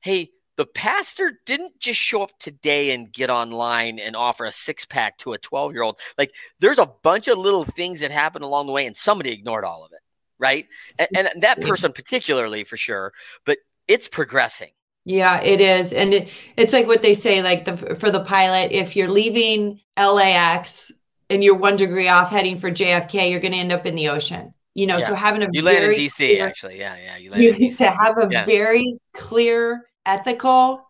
hey 0.02 0.32
the 0.56 0.66
pastor 0.66 1.40
didn't 1.46 1.80
just 1.80 2.00
show 2.00 2.22
up 2.24 2.32
today 2.40 2.92
and 2.92 3.12
get 3.12 3.30
online 3.30 4.00
and 4.00 4.16
offer 4.16 4.46
a 4.46 4.52
six 4.52 4.86
pack 4.86 5.18
to 5.20 5.34
a 5.34 5.38
12 5.38 5.74
year 5.74 5.84
old 5.84 6.00
like 6.18 6.32
there's 6.60 6.80
a 6.80 6.92
bunch 7.04 7.28
of 7.28 7.38
little 7.38 7.64
things 7.64 8.00
that 8.00 8.12
happen 8.12 8.42
along 8.42 8.66
the 8.66 8.74
way 8.74 8.88
and 8.88 8.98
somebody 8.98 9.32
ignored 9.32 9.64
all 9.66 9.86
of 9.86 9.92
it 9.92 10.00
right? 10.44 10.68
And, 11.00 11.08
and 11.16 11.30
that 11.42 11.62
person 11.62 11.94
particularly 11.94 12.66
for 12.66 12.78
sure, 12.78 13.14
but 13.46 13.58
it's 13.88 14.10
progressing. 14.10 14.72
Yeah, 15.06 15.42
it 15.42 15.60
is. 15.60 15.92
And 15.94 16.14
it, 16.14 16.30
it's 16.56 16.74
like 16.74 16.88
what 16.88 17.02
they 17.02 17.14
say, 17.14 17.42
like 17.42 17.66
the, 17.66 17.96
for 17.96 18.10
the 18.10 18.24
pilot, 18.24 18.72
if 18.72 18.96
you're 18.96 19.10
leaving 19.10 19.82
LAX 19.98 20.92
and 21.30 21.44
you're 21.44 21.58
one 21.58 21.76
degree 21.76 22.08
off 22.08 22.30
heading 22.30 22.58
for 22.58 22.72
JFK, 22.72 23.30
you're 23.30 23.42
going 23.42 23.52
to 23.52 23.58
end 23.58 23.72
up 23.72 23.86
in 23.86 23.96
the 23.96 24.10
ocean. 24.10 24.54
You 24.76 24.88
know, 24.88 24.98
yeah. 24.98 25.06
so 25.06 25.16
having 25.16 25.44
a 25.44 25.50
you 25.52 25.62
land 25.62 25.84
in 25.84 25.92
DC 25.92 26.16
clear, 26.16 26.48
actually, 26.48 26.80
yeah, 26.80 26.96
yeah, 27.04 27.18
you, 27.18 27.34
you 27.36 27.54
need 27.54 27.76
to 27.76 27.92
have 27.92 28.18
a 28.18 28.28
yeah. 28.32 28.46
very 28.46 28.98
clear, 29.14 29.86
ethical, 30.06 30.88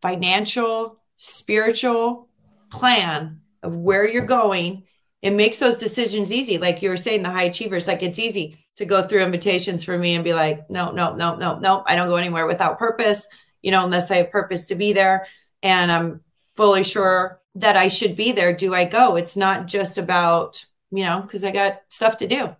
financial, 0.00 0.98
spiritual 1.16 2.28
plan 2.70 3.40
of 3.62 3.76
where 3.76 4.08
you're 4.08 4.24
going. 4.24 4.84
It 5.22 5.32
makes 5.32 5.58
those 5.58 5.76
decisions 5.76 6.32
easy. 6.32 6.56
Like 6.56 6.82
you 6.82 6.88
were 6.88 6.96
saying, 6.96 7.22
the 7.22 7.30
high 7.30 7.44
achievers, 7.44 7.86
like 7.86 8.02
it's 8.02 8.18
easy 8.18 8.56
to 8.76 8.84
go 8.84 9.02
through 9.02 9.22
invitations 9.22 9.82
for 9.82 9.98
me 9.98 10.14
and 10.14 10.24
be 10.24 10.34
like, 10.34 10.70
no, 10.70 10.92
no, 10.92 11.14
no, 11.14 11.36
no, 11.36 11.58
no, 11.58 11.82
I 11.86 11.96
don't 11.96 12.08
go 12.08 12.16
anywhere 12.16 12.46
without 12.46 12.78
purpose, 12.78 13.26
you 13.62 13.70
know, 13.70 13.84
unless 13.84 14.10
I 14.10 14.16
have 14.16 14.30
purpose 14.30 14.66
to 14.68 14.74
be 14.74 14.92
there. 14.92 15.26
And 15.62 15.90
I'm 15.90 16.20
fully 16.54 16.84
sure 16.84 17.40
that 17.56 17.76
I 17.76 17.88
should 17.88 18.16
be 18.16 18.32
there. 18.32 18.52
Do 18.52 18.74
I 18.74 18.84
go? 18.84 19.16
It's 19.16 19.36
not 19.36 19.66
just 19.66 19.98
about, 19.98 20.64
you 20.90 21.04
know, 21.04 21.20
because 21.22 21.44
I 21.44 21.50
got 21.50 21.80
stuff 21.88 22.18
to 22.18 22.28
do. 22.28 22.54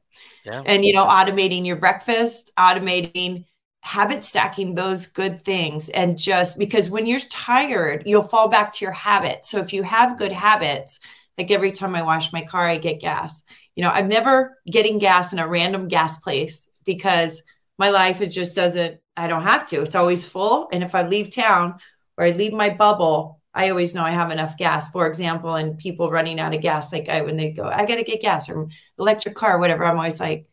Yeah. 0.45 0.63
And, 0.65 0.85
you 0.85 0.93
know, 0.93 1.07
automating 1.07 1.67
your 1.67 1.77
breakfast, 1.77 2.51
automating 2.59 3.45
habit 3.83 4.25
stacking 4.25 4.75
those 4.75 5.07
good 5.07 5.45
things. 5.45 5.89
And 5.89 6.19
just 6.19 6.59
because 6.59 6.91
when 6.91 7.07
you're 7.07 7.21
tired, 7.21 8.03
you'll 8.07 8.23
fall 8.23 8.49
back 8.49 8.73
to 8.75 8.85
your 8.85 8.93
habits. 8.93 9.49
So 9.51 9.61
if 9.61 9.73
you 9.73 9.83
have 9.85 10.19
good 10.19 10.33
habits, 10.33 10.99
like 11.39 11.51
every 11.51 11.71
time 11.71 11.95
I 11.95 12.03
wash 12.03 12.33
my 12.33 12.43
car, 12.43 12.67
I 12.67 12.79
get 12.79 13.01
gas. 13.01 13.45
You 13.75 13.85
know, 13.85 13.91
I'm 13.91 14.09
never 14.09 14.59
getting 14.67 14.99
gas 14.99 15.33
in 15.33 15.39
a 15.39 15.47
random 15.47 15.87
gas 15.87 16.19
place 16.21 16.69
because 16.85 17.43
my 17.79 17.91
life, 17.91 18.21
it 18.21 18.29
just 18.29 18.57
doesn't, 18.57 18.99
I 19.17 19.27
don't 19.27 19.43
have 19.43 19.67
to. 19.67 19.83
It's 19.83 19.95
always 19.95 20.27
full. 20.27 20.69
And 20.73 20.83
if 20.83 20.95
I 20.95 21.07
leave 21.07 21.35
town 21.35 21.79
or 22.17 22.25
I 22.25 22.31
leave 22.31 22.53
my 22.53 22.71
bubble, 22.71 23.41
I 23.55 23.71
always 23.71 23.95
know 23.95 24.03
I 24.03 24.11
have 24.11 24.31
enough 24.31 24.59
gas, 24.59 24.91
for 24.91 25.07
example, 25.07 25.55
and 25.55 25.79
people 25.79 26.11
running 26.11 26.39
out 26.39 26.55
of 26.55 26.61
gas, 26.61 26.93
like 26.93 27.09
I, 27.09 27.23
when 27.23 27.39
they 27.39 27.53
go, 27.53 27.65
I 27.65 27.87
got 27.87 27.97
to 27.97 28.05
get 28.05 28.21
gas 28.21 28.51
or 28.51 28.69
electric 28.99 29.35
car, 29.35 29.59
whatever. 29.59 29.85
I'm 29.85 29.97
always 29.97 30.21
like, 30.21 30.47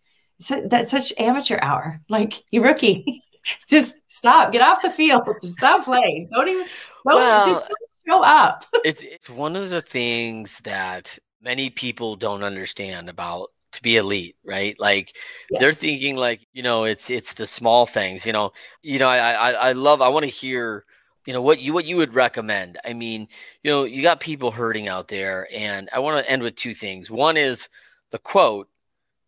that's 0.65 0.91
such 0.91 1.13
amateur 1.19 1.59
hour. 1.61 1.99
Like 2.09 2.43
you 2.51 2.63
rookie, 2.63 3.21
just 3.69 3.95
stop, 4.07 4.53
get 4.53 4.61
off 4.61 4.81
the 4.81 4.89
field, 4.89 5.23
just 5.41 5.57
stop 5.57 5.83
playing. 5.83 6.29
Don't 6.31 6.47
even, 6.47 6.63
don't 6.63 7.15
well, 7.17 7.45
just 7.45 7.69
show 8.07 8.23
up. 8.23 8.65
it's, 8.85 9.03
it's 9.03 9.29
one 9.29 9.57
of 9.57 9.69
the 9.69 9.81
things 9.81 10.59
that 10.63 11.19
many 11.41 11.69
people 11.69 12.15
don't 12.15 12.43
understand 12.43 13.09
about 13.09 13.49
to 13.73 13.81
be 13.81 13.97
elite, 13.97 14.35
right? 14.43 14.79
Like 14.79 15.13
yes. 15.49 15.59
they're 15.59 15.73
thinking 15.73 16.15
like, 16.15 16.47
you 16.53 16.63
know, 16.63 16.85
it's, 16.85 17.09
it's 17.09 17.33
the 17.33 17.47
small 17.47 17.85
things, 17.85 18.25
you 18.25 18.33
know, 18.33 18.51
you 18.81 18.99
know, 18.99 19.09
I, 19.09 19.31
I, 19.31 19.51
I 19.51 19.71
love, 19.73 20.01
I 20.01 20.09
want 20.09 20.23
to 20.23 20.29
hear, 20.31 20.85
you 21.25 21.33
know 21.33 21.41
what 21.41 21.61
you 21.61 21.71
what 21.73 21.85
you 21.85 21.95
would 21.95 22.13
recommend 22.13 22.77
i 22.83 22.91
mean 22.91 23.27
you 23.63 23.71
know 23.71 23.85
you 23.85 24.01
got 24.01 24.19
people 24.19 24.51
hurting 24.51 24.89
out 24.89 25.07
there 25.07 25.47
and 25.53 25.89
i 25.93 25.99
want 25.99 26.23
to 26.23 26.29
end 26.29 26.43
with 26.43 26.55
two 26.55 26.73
things 26.73 27.09
one 27.09 27.37
is 27.37 27.69
the 28.11 28.19
quote 28.19 28.67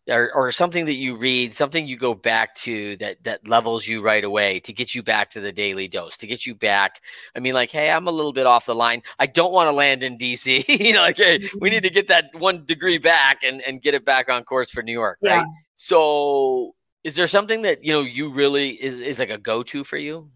or, 0.08 0.32
or 0.34 0.52
something 0.52 0.86
that 0.86 0.96
you 0.96 1.16
read 1.16 1.52
something 1.52 1.86
you 1.86 1.96
go 1.96 2.14
back 2.14 2.54
to 2.54 2.96
that 2.98 3.22
that 3.24 3.46
levels 3.46 3.86
you 3.86 4.02
right 4.02 4.24
away 4.24 4.60
to 4.60 4.72
get 4.72 4.94
you 4.94 5.02
back 5.02 5.30
to 5.30 5.40
the 5.40 5.52
daily 5.52 5.88
dose 5.88 6.16
to 6.16 6.26
get 6.26 6.46
you 6.46 6.54
back 6.54 7.02
i 7.34 7.40
mean 7.40 7.54
like 7.54 7.70
hey 7.70 7.90
i'm 7.90 8.06
a 8.06 8.10
little 8.10 8.32
bit 8.32 8.46
off 8.46 8.66
the 8.66 8.74
line 8.74 9.02
i 9.18 9.26
don't 9.26 9.52
want 9.52 9.66
to 9.68 9.72
land 9.72 10.02
in 10.02 10.16
dc 10.16 10.68
you 10.68 10.92
know 10.92 11.00
like 11.00 11.16
hey 11.16 11.48
we 11.60 11.70
need 11.70 11.78
mm-hmm. 11.78 11.88
to 11.88 11.90
get 11.90 12.08
that 12.08 12.30
one 12.34 12.64
degree 12.64 12.98
back 12.98 13.42
and 13.44 13.60
and 13.62 13.82
get 13.82 13.94
it 13.94 14.04
back 14.04 14.28
on 14.28 14.44
course 14.44 14.70
for 14.70 14.82
new 14.82 14.92
york 14.92 15.18
right 15.22 15.38
yeah. 15.38 15.44
so 15.76 16.74
is 17.04 17.14
there 17.16 17.26
something 17.26 17.62
that 17.62 17.84
you 17.84 17.92
know 17.92 18.00
you 18.00 18.32
really 18.32 18.70
is, 18.70 19.00
is 19.00 19.18
like 19.18 19.30
a 19.30 19.38
go-to 19.38 19.84
for 19.84 19.96
you 19.96 20.28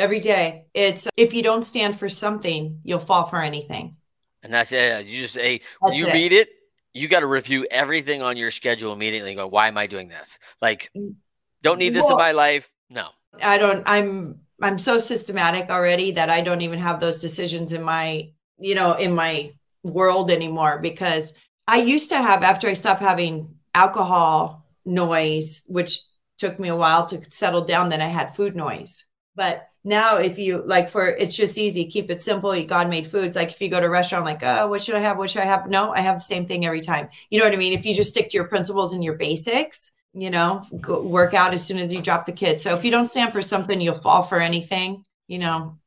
every 0.00 0.20
day. 0.20 0.66
It's 0.74 1.08
if 1.16 1.32
you 1.34 1.42
don't 1.42 1.64
stand 1.64 1.98
for 1.98 2.08
something, 2.08 2.80
you'll 2.82 2.98
fall 2.98 3.26
for 3.26 3.40
anything. 3.40 3.96
And 4.42 4.52
that's 4.52 4.72
it. 4.72 5.06
You 5.06 5.20
just 5.20 5.36
hey, 5.36 5.60
you 5.92 6.06
it. 6.06 6.12
read 6.12 6.32
it, 6.32 6.48
you 6.92 7.08
got 7.08 7.20
to 7.20 7.26
review 7.26 7.66
everything 7.70 8.22
on 8.22 8.36
your 8.36 8.50
schedule 8.50 8.92
immediately. 8.92 9.34
go, 9.34 9.46
why 9.46 9.68
am 9.68 9.78
I 9.78 9.86
doing 9.86 10.08
this? 10.08 10.38
Like, 10.60 10.90
mm. 10.96 11.14
don't 11.62 11.78
need 11.78 11.94
this 11.94 12.04
well, 12.04 12.12
in 12.12 12.18
my 12.18 12.32
life. 12.32 12.70
No, 12.88 13.08
I 13.42 13.58
don't. 13.58 13.82
I'm 13.86 14.40
I'm 14.62 14.78
so 14.78 14.98
systematic 14.98 15.70
already 15.70 16.12
that 16.12 16.30
I 16.30 16.40
don't 16.40 16.62
even 16.62 16.78
have 16.78 17.00
those 17.00 17.18
decisions 17.18 17.72
in 17.72 17.82
my 17.82 18.30
you 18.58 18.74
know 18.74 18.94
in 18.94 19.14
my 19.14 19.52
world 19.82 20.30
anymore 20.30 20.78
because 20.80 21.34
I 21.66 21.78
used 21.78 22.10
to 22.10 22.16
have 22.16 22.42
after 22.42 22.68
I 22.68 22.74
stopped 22.74 23.00
having 23.00 23.54
alcohol 23.74 24.66
noise, 24.84 25.62
which 25.66 26.00
took 26.38 26.58
me 26.58 26.68
a 26.68 26.76
while 26.76 27.06
to 27.06 27.22
settle 27.30 27.62
down. 27.62 27.90
Then 27.90 28.00
I 28.00 28.08
had 28.08 28.34
food 28.34 28.56
noise 28.56 29.04
but 29.40 29.70
now, 29.84 30.18
if 30.18 30.38
you 30.38 30.62
like, 30.66 30.90
for 30.90 31.08
it's 31.08 31.34
just 31.34 31.56
easy, 31.56 31.86
keep 31.86 32.10
it 32.10 32.20
simple. 32.20 32.62
God 32.64 32.90
made 32.90 33.06
foods. 33.06 33.36
Like 33.36 33.50
if 33.50 33.62
you 33.62 33.70
go 33.70 33.80
to 33.80 33.86
a 33.86 33.90
restaurant, 33.90 34.26
like, 34.26 34.42
oh, 34.42 34.68
what 34.68 34.82
should 34.82 34.96
I 34.96 34.98
have? 34.98 35.16
What 35.16 35.30
should 35.30 35.40
I 35.40 35.46
have? 35.46 35.70
No, 35.70 35.94
I 35.94 36.00
have 36.02 36.16
the 36.16 36.22
same 36.22 36.44
thing 36.44 36.66
every 36.66 36.82
time. 36.82 37.08
You 37.30 37.38
know 37.38 37.46
what 37.46 37.54
I 37.54 37.56
mean? 37.56 37.72
If 37.72 37.86
you 37.86 37.94
just 37.94 38.10
stick 38.10 38.28
to 38.28 38.36
your 38.36 38.48
principles 38.48 38.92
and 38.92 39.02
your 39.02 39.14
basics, 39.14 39.92
you 40.12 40.28
know, 40.28 40.62
go, 40.78 41.00
work 41.00 41.32
out 41.32 41.54
as 41.54 41.64
soon 41.64 41.78
as 41.78 41.90
you 41.90 42.02
drop 42.02 42.26
the 42.26 42.32
kids. 42.32 42.62
So 42.62 42.74
if 42.74 42.84
you 42.84 42.90
don't 42.90 43.10
stand 43.10 43.32
for 43.32 43.42
something, 43.42 43.80
you'll 43.80 43.94
fall 43.94 44.22
for 44.22 44.40
anything. 44.40 45.06
You 45.26 45.38
know, 45.38 45.78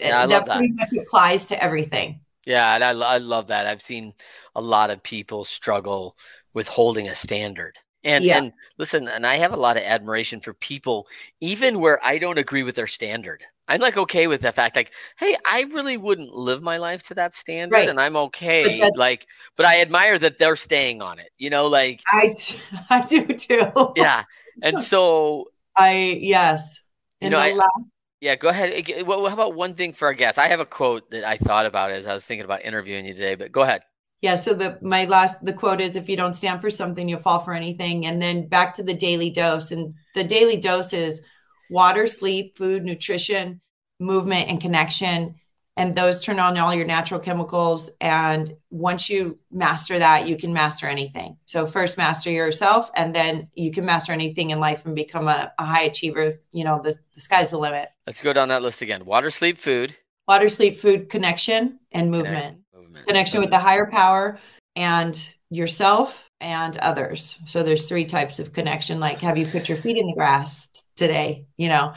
yeah, 0.00 0.26
that, 0.26 0.46
that 0.46 0.56
pretty 0.56 0.72
much 0.72 0.94
applies 0.98 1.44
to 1.48 1.62
everything. 1.62 2.20
Yeah, 2.46 2.74
and 2.74 2.82
I, 2.82 2.92
I 2.92 3.18
love 3.18 3.48
that. 3.48 3.66
I've 3.66 3.82
seen 3.82 4.14
a 4.54 4.62
lot 4.62 4.88
of 4.88 5.02
people 5.02 5.44
struggle 5.44 6.16
with 6.54 6.68
holding 6.68 7.08
a 7.08 7.14
standard. 7.14 7.76
And 8.04 8.22
yeah. 8.22 8.38
and 8.38 8.52
listen, 8.76 9.08
and 9.08 9.26
I 9.26 9.36
have 9.36 9.52
a 9.52 9.56
lot 9.56 9.76
of 9.78 9.82
admiration 9.82 10.40
for 10.40 10.52
people, 10.52 11.08
even 11.40 11.80
where 11.80 12.04
I 12.04 12.18
don't 12.18 12.38
agree 12.38 12.62
with 12.62 12.74
their 12.74 12.86
standard. 12.86 13.42
I'm 13.66 13.80
like 13.80 13.96
okay 13.96 14.26
with 14.26 14.42
the 14.42 14.52
fact, 14.52 14.76
like, 14.76 14.92
hey, 15.16 15.36
I 15.46 15.62
really 15.62 15.96
wouldn't 15.96 16.34
live 16.34 16.62
my 16.62 16.76
life 16.76 17.02
to 17.04 17.14
that 17.14 17.34
standard, 17.34 17.74
right. 17.74 17.88
and 17.88 17.98
I'm 17.98 18.14
okay. 18.16 18.78
But 18.78 18.98
like, 18.98 19.26
but 19.56 19.64
I 19.64 19.80
admire 19.80 20.18
that 20.18 20.38
they're 20.38 20.56
staying 20.56 21.00
on 21.00 21.18
it. 21.18 21.30
You 21.38 21.48
know, 21.48 21.66
like 21.66 22.02
I, 22.12 22.30
I 22.90 23.00
do 23.06 23.26
too. 23.26 23.92
yeah, 23.96 24.24
and 24.62 24.82
so 24.84 25.48
I 25.76 26.18
yes, 26.20 26.82
you 27.22 27.30
know, 27.30 27.38
I, 27.38 27.52
last 27.52 27.94
yeah, 28.20 28.36
go 28.36 28.48
ahead. 28.48 29.02
Well, 29.06 29.26
how 29.26 29.34
about 29.34 29.54
one 29.54 29.74
thing 29.74 29.94
for 29.94 30.06
our 30.06 30.14
guests? 30.14 30.38
I 30.38 30.48
have 30.48 30.60
a 30.60 30.66
quote 30.66 31.10
that 31.10 31.24
I 31.24 31.38
thought 31.38 31.64
about 31.64 31.90
as 31.90 32.06
I 32.06 32.12
was 32.12 32.26
thinking 32.26 32.44
about 32.44 32.64
interviewing 32.64 33.06
you 33.06 33.14
today, 33.14 33.34
but 33.34 33.50
go 33.50 33.62
ahead 33.62 33.82
yeah 34.24 34.36
so 34.36 34.54
the 34.54 34.78
my 34.80 35.04
last 35.04 35.44
the 35.44 35.52
quote 35.52 35.82
is 35.82 35.96
if 35.96 36.08
you 36.08 36.16
don't 36.16 36.32
stand 36.32 36.62
for 36.62 36.70
something 36.70 37.06
you'll 37.06 37.18
fall 37.18 37.40
for 37.40 37.52
anything. 37.52 38.06
And 38.06 38.22
then 38.22 38.48
back 38.48 38.72
to 38.74 38.82
the 38.82 38.94
daily 38.94 39.28
dose 39.28 39.70
and 39.70 39.92
the 40.14 40.24
daily 40.24 40.56
dose 40.56 40.94
is 40.94 41.20
water 41.68 42.06
sleep 42.06 42.56
food 42.56 42.86
nutrition 42.86 43.60
movement 44.00 44.48
and 44.48 44.62
connection. 44.62 45.34
And 45.76 45.94
those 45.94 46.22
turn 46.22 46.38
on 46.38 46.56
all 46.56 46.74
your 46.74 46.86
natural 46.86 47.20
chemicals 47.20 47.90
and 48.00 48.50
once 48.70 49.10
you 49.10 49.38
master 49.50 49.98
that 49.98 50.26
you 50.26 50.38
can 50.38 50.54
master 50.54 50.86
anything. 50.86 51.36
So 51.44 51.66
first 51.66 51.98
master 51.98 52.30
yourself 52.30 52.90
and 52.96 53.14
then 53.14 53.50
you 53.54 53.72
can 53.72 53.84
master 53.84 54.12
anything 54.12 54.50
in 54.50 54.58
life 54.58 54.86
and 54.86 54.94
become 54.94 55.28
a, 55.28 55.52
a 55.58 55.66
high 55.66 55.82
achiever. 55.82 56.32
You 56.50 56.64
know 56.64 56.80
the, 56.82 56.96
the 57.14 57.20
sky's 57.20 57.50
the 57.50 57.58
limit. 57.58 57.90
Let's 58.06 58.22
go 58.22 58.32
down 58.32 58.48
that 58.48 58.62
list 58.62 58.80
again. 58.80 59.04
Water 59.04 59.28
sleep 59.28 59.58
food. 59.58 59.96
Water 60.26 60.48
sleep 60.48 60.76
food 60.76 61.10
connection 61.10 61.78
and 61.92 62.10
movement. 62.10 62.24
Connection. 62.28 62.52
movement. 62.52 62.63
Connection 63.06 63.40
with 63.40 63.50
the 63.50 63.58
higher 63.58 63.86
power 63.86 64.38
and 64.76 65.34
yourself 65.50 66.30
and 66.40 66.76
others. 66.78 67.38
So 67.46 67.62
there's 67.62 67.88
three 67.88 68.04
types 68.04 68.38
of 68.38 68.52
connection. 68.52 69.00
Like, 69.00 69.20
have 69.20 69.38
you 69.38 69.46
put 69.46 69.68
your 69.68 69.78
feet 69.78 69.96
in 69.96 70.06
the 70.06 70.14
grass 70.14 70.88
today? 70.96 71.46
You 71.56 71.68
know, 71.68 71.94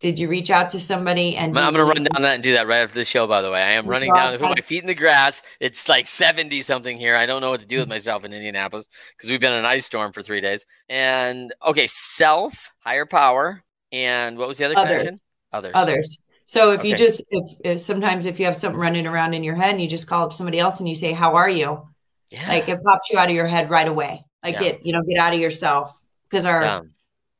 did 0.00 0.18
you 0.18 0.28
reach 0.28 0.50
out 0.50 0.70
to 0.70 0.80
somebody 0.80 1.34
and 1.36 1.56
i'm 1.56 1.72
gonna 1.72 1.84
run 1.84 2.04
down 2.04 2.22
that 2.22 2.34
and 2.34 2.42
do 2.42 2.52
that 2.52 2.66
right 2.66 2.80
after 2.80 2.94
the 2.94 3.04
show 3.06 3.26
by 3.26 3.40
the 3.40 3.50
way. 3.50 3.62
I 3.62 3.70
am 3.72 3.86
oh 3.86 3.88
running 3.88 4.12
down. 4.12 4.32
put 4.32 4.50
my 4.50 4.60
feet 4.60 4.82
in 4.82 4.86
the 4.86 4.94
grass? 4.94 5.42
It's 5.60 5.88
like 5.88 6.06
70 6.06 6.62
something 6.62 6.98
here. 6.98 7.16
I 7.16 7.26
don't 7.26 7.40
know 7.40 7.50
what 7.50 7.60
to 7.60 7.66
do 7.66 7.78
with 7.78 7.88
myself 7.88 8.24
in 8.24 8.32
indianapolis 8.32 8.86
because 9.16 9.30
we've 9.30 9.40
been 9.40 9.52
in 9.52 9.60
an 9.60 9.64
ice 9.64 9.86
storm 9.86 10.12
for 10.12 10.22
three 10.22 10.40
days. 10.40 10.66
And 10.88 11.54
okay 11.66 11.86
self 11.86 12.72
higher 12.80 13.06
power 13.06 13.62
and 13.92 14.36
what 14.36 14.48
was 14.48 14.58
the 14.58 14.66
other 14.66 14.78
others. 14.78 14.90
connection? 14.90 15.18
others. 15.52 15.72
Others 15.74 16.18
so 16.46 16.72
if 16.72 16.80
okay. 16.80 16.90
you 16.90 16.96
just 16.96 17.22
if, 17.30 17.56
if, 17.64 17.80
sometimes 17.80 18.26
if 18.26 18.38
you 18.38 18.46
have 18.46 18.56
something 18.56 18.80
running 18.80 19.06
around 19.06 19.34
in 19.34 19.42
your 19.42 19.54
head 19.54 19.72
and 19.72 19.80
you 19.80 19.88
just 19.88 20.06
call 20.06 20.26
up 20.26 20.32
somebody 20.32 20.58
else 20.58 20.78
and 20.80 20.88
you 20.88 20.94
say, 20.94 21.12
"How 21.12 21.34
are 21.36 21.48
you?" 21.48 21.88
Yeah. 22.30 22.48
Like 22.48 22.68
it 22.68 22.82
pops 22.82 23.10
you 23.10 23.18
out 23.18 23.28
of 23.28 23.34
your 23.34 23.46
head 23.46 23.70
right 23.70 23.88
away. 23.88 24.24
Like 24.42 24.54
yeah. 24.54 24.62
get 24.62 24.86
you 24.86 24.92
know 24.92 25.02
get 25.02 25.18
out 25.18 25.34
of 25.34 25.40
yourself 25.40 25.98
because 26.28 26.44
our 26.44 26.62
yeah. 26.62 26.82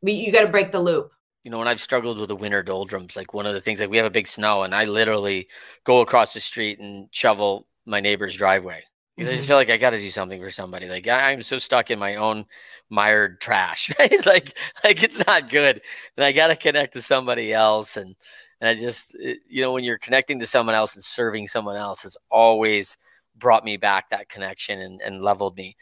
you 0.03 0.33
got 0.33 0.43
to 0.43 0.49
break 0.49 0.73
the 0.73 0.81
loop. 0.81 1.13
You 1.43 1.51
know, 1.51 1.59
when 1.59 1.69
I've 1.69 1.81
struggled 1.81 2.19
with 2.19 2.29
the 2.29 2.37
winter 2.37 2.63
doldrums, 2.63 3.17
like 3.17 3.35
one 3.35 3.45
of 3.45 3.53
the 3.53 3.61
things, 3.61 3.79
like 3.79 3.91
we 3.91 3.99
have 3.99 4.07
a 4.07 4.11
big 4.11 4.27
snow, 4.27 4.63
and 4.63 4.75
I 4.75 4.85
literally 4.85 5.49
go 5.85 6.01
across 6.01 6.33
the 6.33 6.41
street 6.41 6.79
and 6.79 7.09
shovel 7.11 7.67
my 7.85 8.01
neighbor's 8.01 8.35
driveway 8.35 8.83
because 9.15 9.29
mm-hmm. 9.29 9.35
I 9.35 9.37
just 9.37 9.49
feel 9.49 9.57
like 9.57 9.69
I 9.71 9.77
got 9.77 9.91
to 9.91 10.01
do 10.01 10.11
something 10.11 10.41
for 10.41 10.51
somebody. 10.51 10.89
Like 10.89 11.07
I, 11.07 11.33
am 11.33 11.43
so 11.43 11.59
stuck 11.59 11.91
in 11.91 11.99
my 11.99 12.17
own 12.17 12.47
mired 12.89 13.41
trash, 13.41 13.91
right? 13.99 14.27
like, 14.27 14.57
like 14.83 15.03
it's 15.03 15.25
not 15.27 15.51
good, 15.51 15.83
and 16.17 16.25
I 16.25 16.33
got 16.33 16.49
to 16.49 16.57
connect 16.57 16.95
to 16.95 17.03
somebody 17.03 17.53
else. 17.53 17.97
And 17.97 18.17
and 18.65 18.71
I 18.71 18.81
just, 18.81 19.15
it, 19.17 19.41
you 19.47 19.61
know, 19.61 19.73
when 19.73 19.85
you're 19.85 19.99
connecting 19.99 20.39
to 20.41 20.47
someone 20.47 20.75
else 20.75 20.95
and 20.95 21.05
serving 21.05 21.49
someone 21.49 21.77
else, 21.77 22.07
it's 22.07 22.17
always 22.31 22.97
brought 23.37 23.63
me 23.63 23.77
back 23.77 24.09
that 24.09 24.31
connection 24.31 24.81
and, 24.81 25.03
and 25.03 25.21
leveled 25.21 25.55
me. 25.55 25.77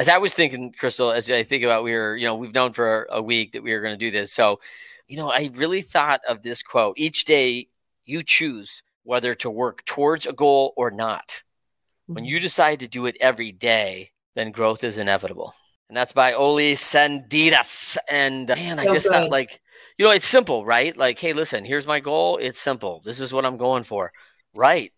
as 0.00 0.08
I 0.08 0.18
was 0.18 0.34
thinking, 0.34 0.72
Crystal, 0.72 1.12
as 1.12 1.30
I 1.30 1.44
think 1.44 1.62
about 1.62 1.84
we 1.84 1.92
were, 1.92 2.16
you 2.16 2.26
know, 2.26 2.34
we've 2.34 2.52
known 2.52 2.72
for 2.72 3.06
a 3.12 3.22
week 3.22 3.52
that 3.52 3.62
we 3.62 3.72
were 3.72 3.80
going 3.80 3.94
to 3.94 3.96
do 3.96 4.10
this. 4.10 4.32
So, 4.32 4.58
you 5.06 5.16
know, 5.16 5.30
I 5.30 5.48
really 5.54 5.80
thought 5.80 6.22
of 6.28 6.42
this 6.42 6.60
quote 6.60 6.98
each 6.98 7.24
day 7.24 7.68
you 8.04 8.24
choose 8.24 8.82
whether 9.04 9.36
to 9.36 9.48
work 9.48 9.84
towards 9.84 10.26
a 10.26 10.32
goal 10.32 10.72
or 10.76 10.90
not. 10.90 11.40
When 12.06 12.24
mm-hmm. 12.24 12.30
you 12.30 12.40
decide 12.40 12.80
to 12.80 12.88
do 12.88 13.06
it 13.06 13.16
every 13.20 13.52
day, 13.52 14.10
then 14.34 14.50
growth 14.50 14.82
is 14.82 14.98
inevitable. 14.98 15.54
And 15.88 15.96
that's 15.96 16.12
by 16.12 16.32
Oli 16.32 16.74
Sendidas. 16.74 17.96
And 18.10 18.50
uh, 18.50 18.56
man, 18.56 18.80
I 18.80 18.86
just 18.86 19.06
thought 19.06 19.30
like, 19.30 19.60
you 19.98 20.04
know, 20.04 20.10
it's 20.10 20.26
simple, 20.26 20.64
right? 20.64 20.96
Like, 20.96 21.18
hey, 21.18 21.32
listen, 21.32 21.64
here's 21.64 21.86
my 21.86 22.00
goal. 22.00 22.38
It's 22.38 22.60
simple. 22.60 23.02
This 23.04 23.20
is 23.20 23.32
what 23.32 23.44
I'm 23.44 23.56
going 23.56 23.84
for. 23.84 24.12
Right. 24.54 24.92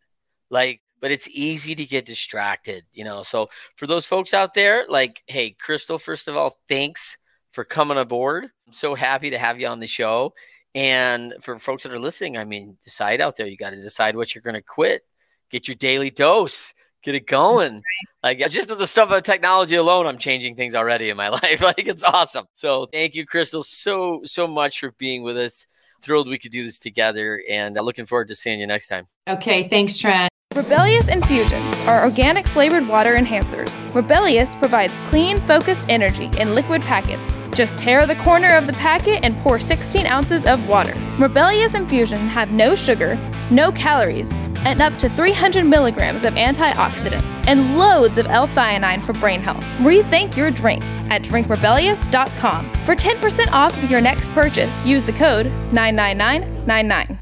Like, 0.51 0.81
but 1.01 1.11
it's 1.11 1.29
easy 1.31 1.75
to 1.75 1.85
get 1.85 2.07
distracted, 2.07 2.85
you 2.93 3.05
know. 3.05 3.23
So 3.23 3.49
for 3.77 3.87
those 3.87 4.07
folks 4.07 4.35
out 4.35 4.55
there, 4.55 4.87
like, 4.89 5.23
hey, 5.27 5.51
Crystal, 5.51 5.99
first 5.99 6.29
of 6.29 6.37
all, 6.37 6.57
thanks 6.69 7.19
for 7.53 7.65
coming 7.65 7.99
aboard. 7.99 8.45
I'm 8.67 8.73
so 8.73 8.95
happy 8.95 9.31
to 9.31 9.39
have 9.39 9.61
you 9.61 9.67
on 9.67 9.81
the 9.81 9.87
show. 9.87 10.35
And 10.75 11.35
for 11.41 11.59
folks 11.59 11.85
that 11.85 11.93
are 11.93 11.99
listening, 11.99 12.37
I 12.37 12.45
mean, 12.45 12.77
decide 12.85 13.21
out 13.21 13.37
there. 13.37 13.47
You 13.47 13.57
got 13.57 13.71
to 13.71 13.83
decide 13.83 14.15
what 14.15 14.35
you're 14.35 14.43
going 14.43 14.55
to 14.55 14.63
quit. 14.63 15.03
Get 15.51 15.69
your 15.69 15.75
daily 15.75 16.11
dose. 16.11 16.75
Get 17.07 17.15
it 17.15 17.29
going. 17.29 17.85
Like 18.25 18.39
just 18.51 18.69
the 18.69 18.85
stuff 18.85 19.13
of 19.13 19.23
technology 19.23 19.77
alone, 19.77 20.09
I'm 20.09 20.19
changing 20.19 20.57
things 20.57 20.75
already 20.75 21.09
in 21.09 21.17
my 21.17 21.29
life. 21.43 21.63
like 21.63 21.87
it's 21.87 22.03
awesome. 22.03 22.47
So 22.53 22.89
thank 22.93 23.15
you, 23.15 23.25
Crystal, 23.25 23.63
so 23.63 24.23
so 24.25 24.49
much 24.49 24.81
for 24.81 24.91
being 24.99 25.23
with 25.23 25.39
us. 25.39 25.69
Thrilled 26.03 26.29
we 26.29 26.37
could 26.37 26.51
do 26.51 26.65
this 26.65 26.81
together, 26.81 27.41
and 27.49 27.77
looking 27.77 28.07
forward 28.07 28.27
to 28.29 28.35
seeing 28.35 28.59
you 28.59 28.67
next 28.67 28.89
time. 28.89 29.07
Okay, 29.29 29.69
thanks, 29.69 29.99
Trent. 29.99 30.29
Rebellious 30.57 31.09
Infusions 31.09 31.81
are 31.81 32.03
organic 32.03 32.47
flavored 32.47 32.89
water 32.89 33.15
enhancers. 33.15 33.83
Rebellious 33.95 34.57
provides 34.57 34.99
clean, 35.01 35.37
focused 35.37 35.91
energy 35.91 36.31
in 36.39 36.55
liquid 36.55 36.81
packets. 36.81 37.43
Just 37.55 37.77
tear 37.77 38.07
the 38.07 38.17
corner 38.17 38.57
of 38.57 38.67
the 38.67 38.73
packet 38.73 39.23
and 39.23 39.37
pour 39.41 39.59
16 39.59 40.07
ounces 40.07 40.47
of 40.47 40.67
water. 40.67 40.97
Rebellious 41.19 41.75
Infusions 41.75 42.31
have 42.31 42.53
no 42.53 42.75
sugar, 42.75 43.17
no 43.51 43.71
calories, 43.71 44.33
and 44.65 44.81
up 44.81 44.99
to 44.99 45.11
300 45.11 45.67
milligrams 45.67 46.25
of 46.25 46.33
antioxidants 46.37 47.47
and 47.47 47.79
loads 47.79 48.17
of 48.17 48.25
L-theanine 48.25 49.05
for 49.05 49.13
brain 49.13 49.43
health. 49.43 49.63
Rethink 49.81 50.39
your 50.39 50.51
drink 50.51 50.83
at 51.11 51.23
drinkrebellious.com. 51.23 52.65
For 52.87 52.97
10% 52.97 53.53
off 53.53 53.77
of 53.83 53.91
your 53.91 54.01
next 54.01 54.31
purchase, 54.31 54.85
use 54.87 55.05
the 55.05 55.13
code 55.13 55.49
99999. 55.75 57.19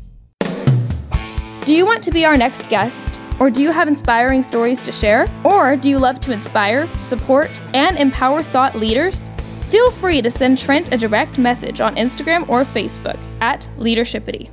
Do 1.65 1.73
you 1.73 1.85
want 1.85 2.05
to 2.05 2.13
be 2.13 2.25
our 2.25 2.37
next 2.37 2.69
guest? 2.69 3.19
Or 3.41 3.51
do 3.51 3.63
you 3.63 3.73
have 3.73 3.89
inspiring 3.89 4.43
stories 4.43 4.81
to 4.83 4.93
share? 4.93 5.27
Or 5.45 5.77
do 5.77 5.89
you 5.89 5.99
love 5.99 6.21
to 6.21 6.33
inspire, 6.33 6.89
support, 7.03 7.61
and 7.75 7.99
empower 7.99 8.43
thought 8.43 8.75
leaders? 8.75 9.31
Feel 9.71 9.91
free 9.91 10.23
to 10.23 10.31
send 10.31 10.59
Trent 10.59 10.93
a 10.93 10.97
direct 10.97 11.37
message 11.37 11.81
on 11.81 11.97
Instagram 11.97 12.49
or 12.49 12.65
Facebook 12.65 13.19
at 13.41 13.69
Leadershipity. 13.79 14.51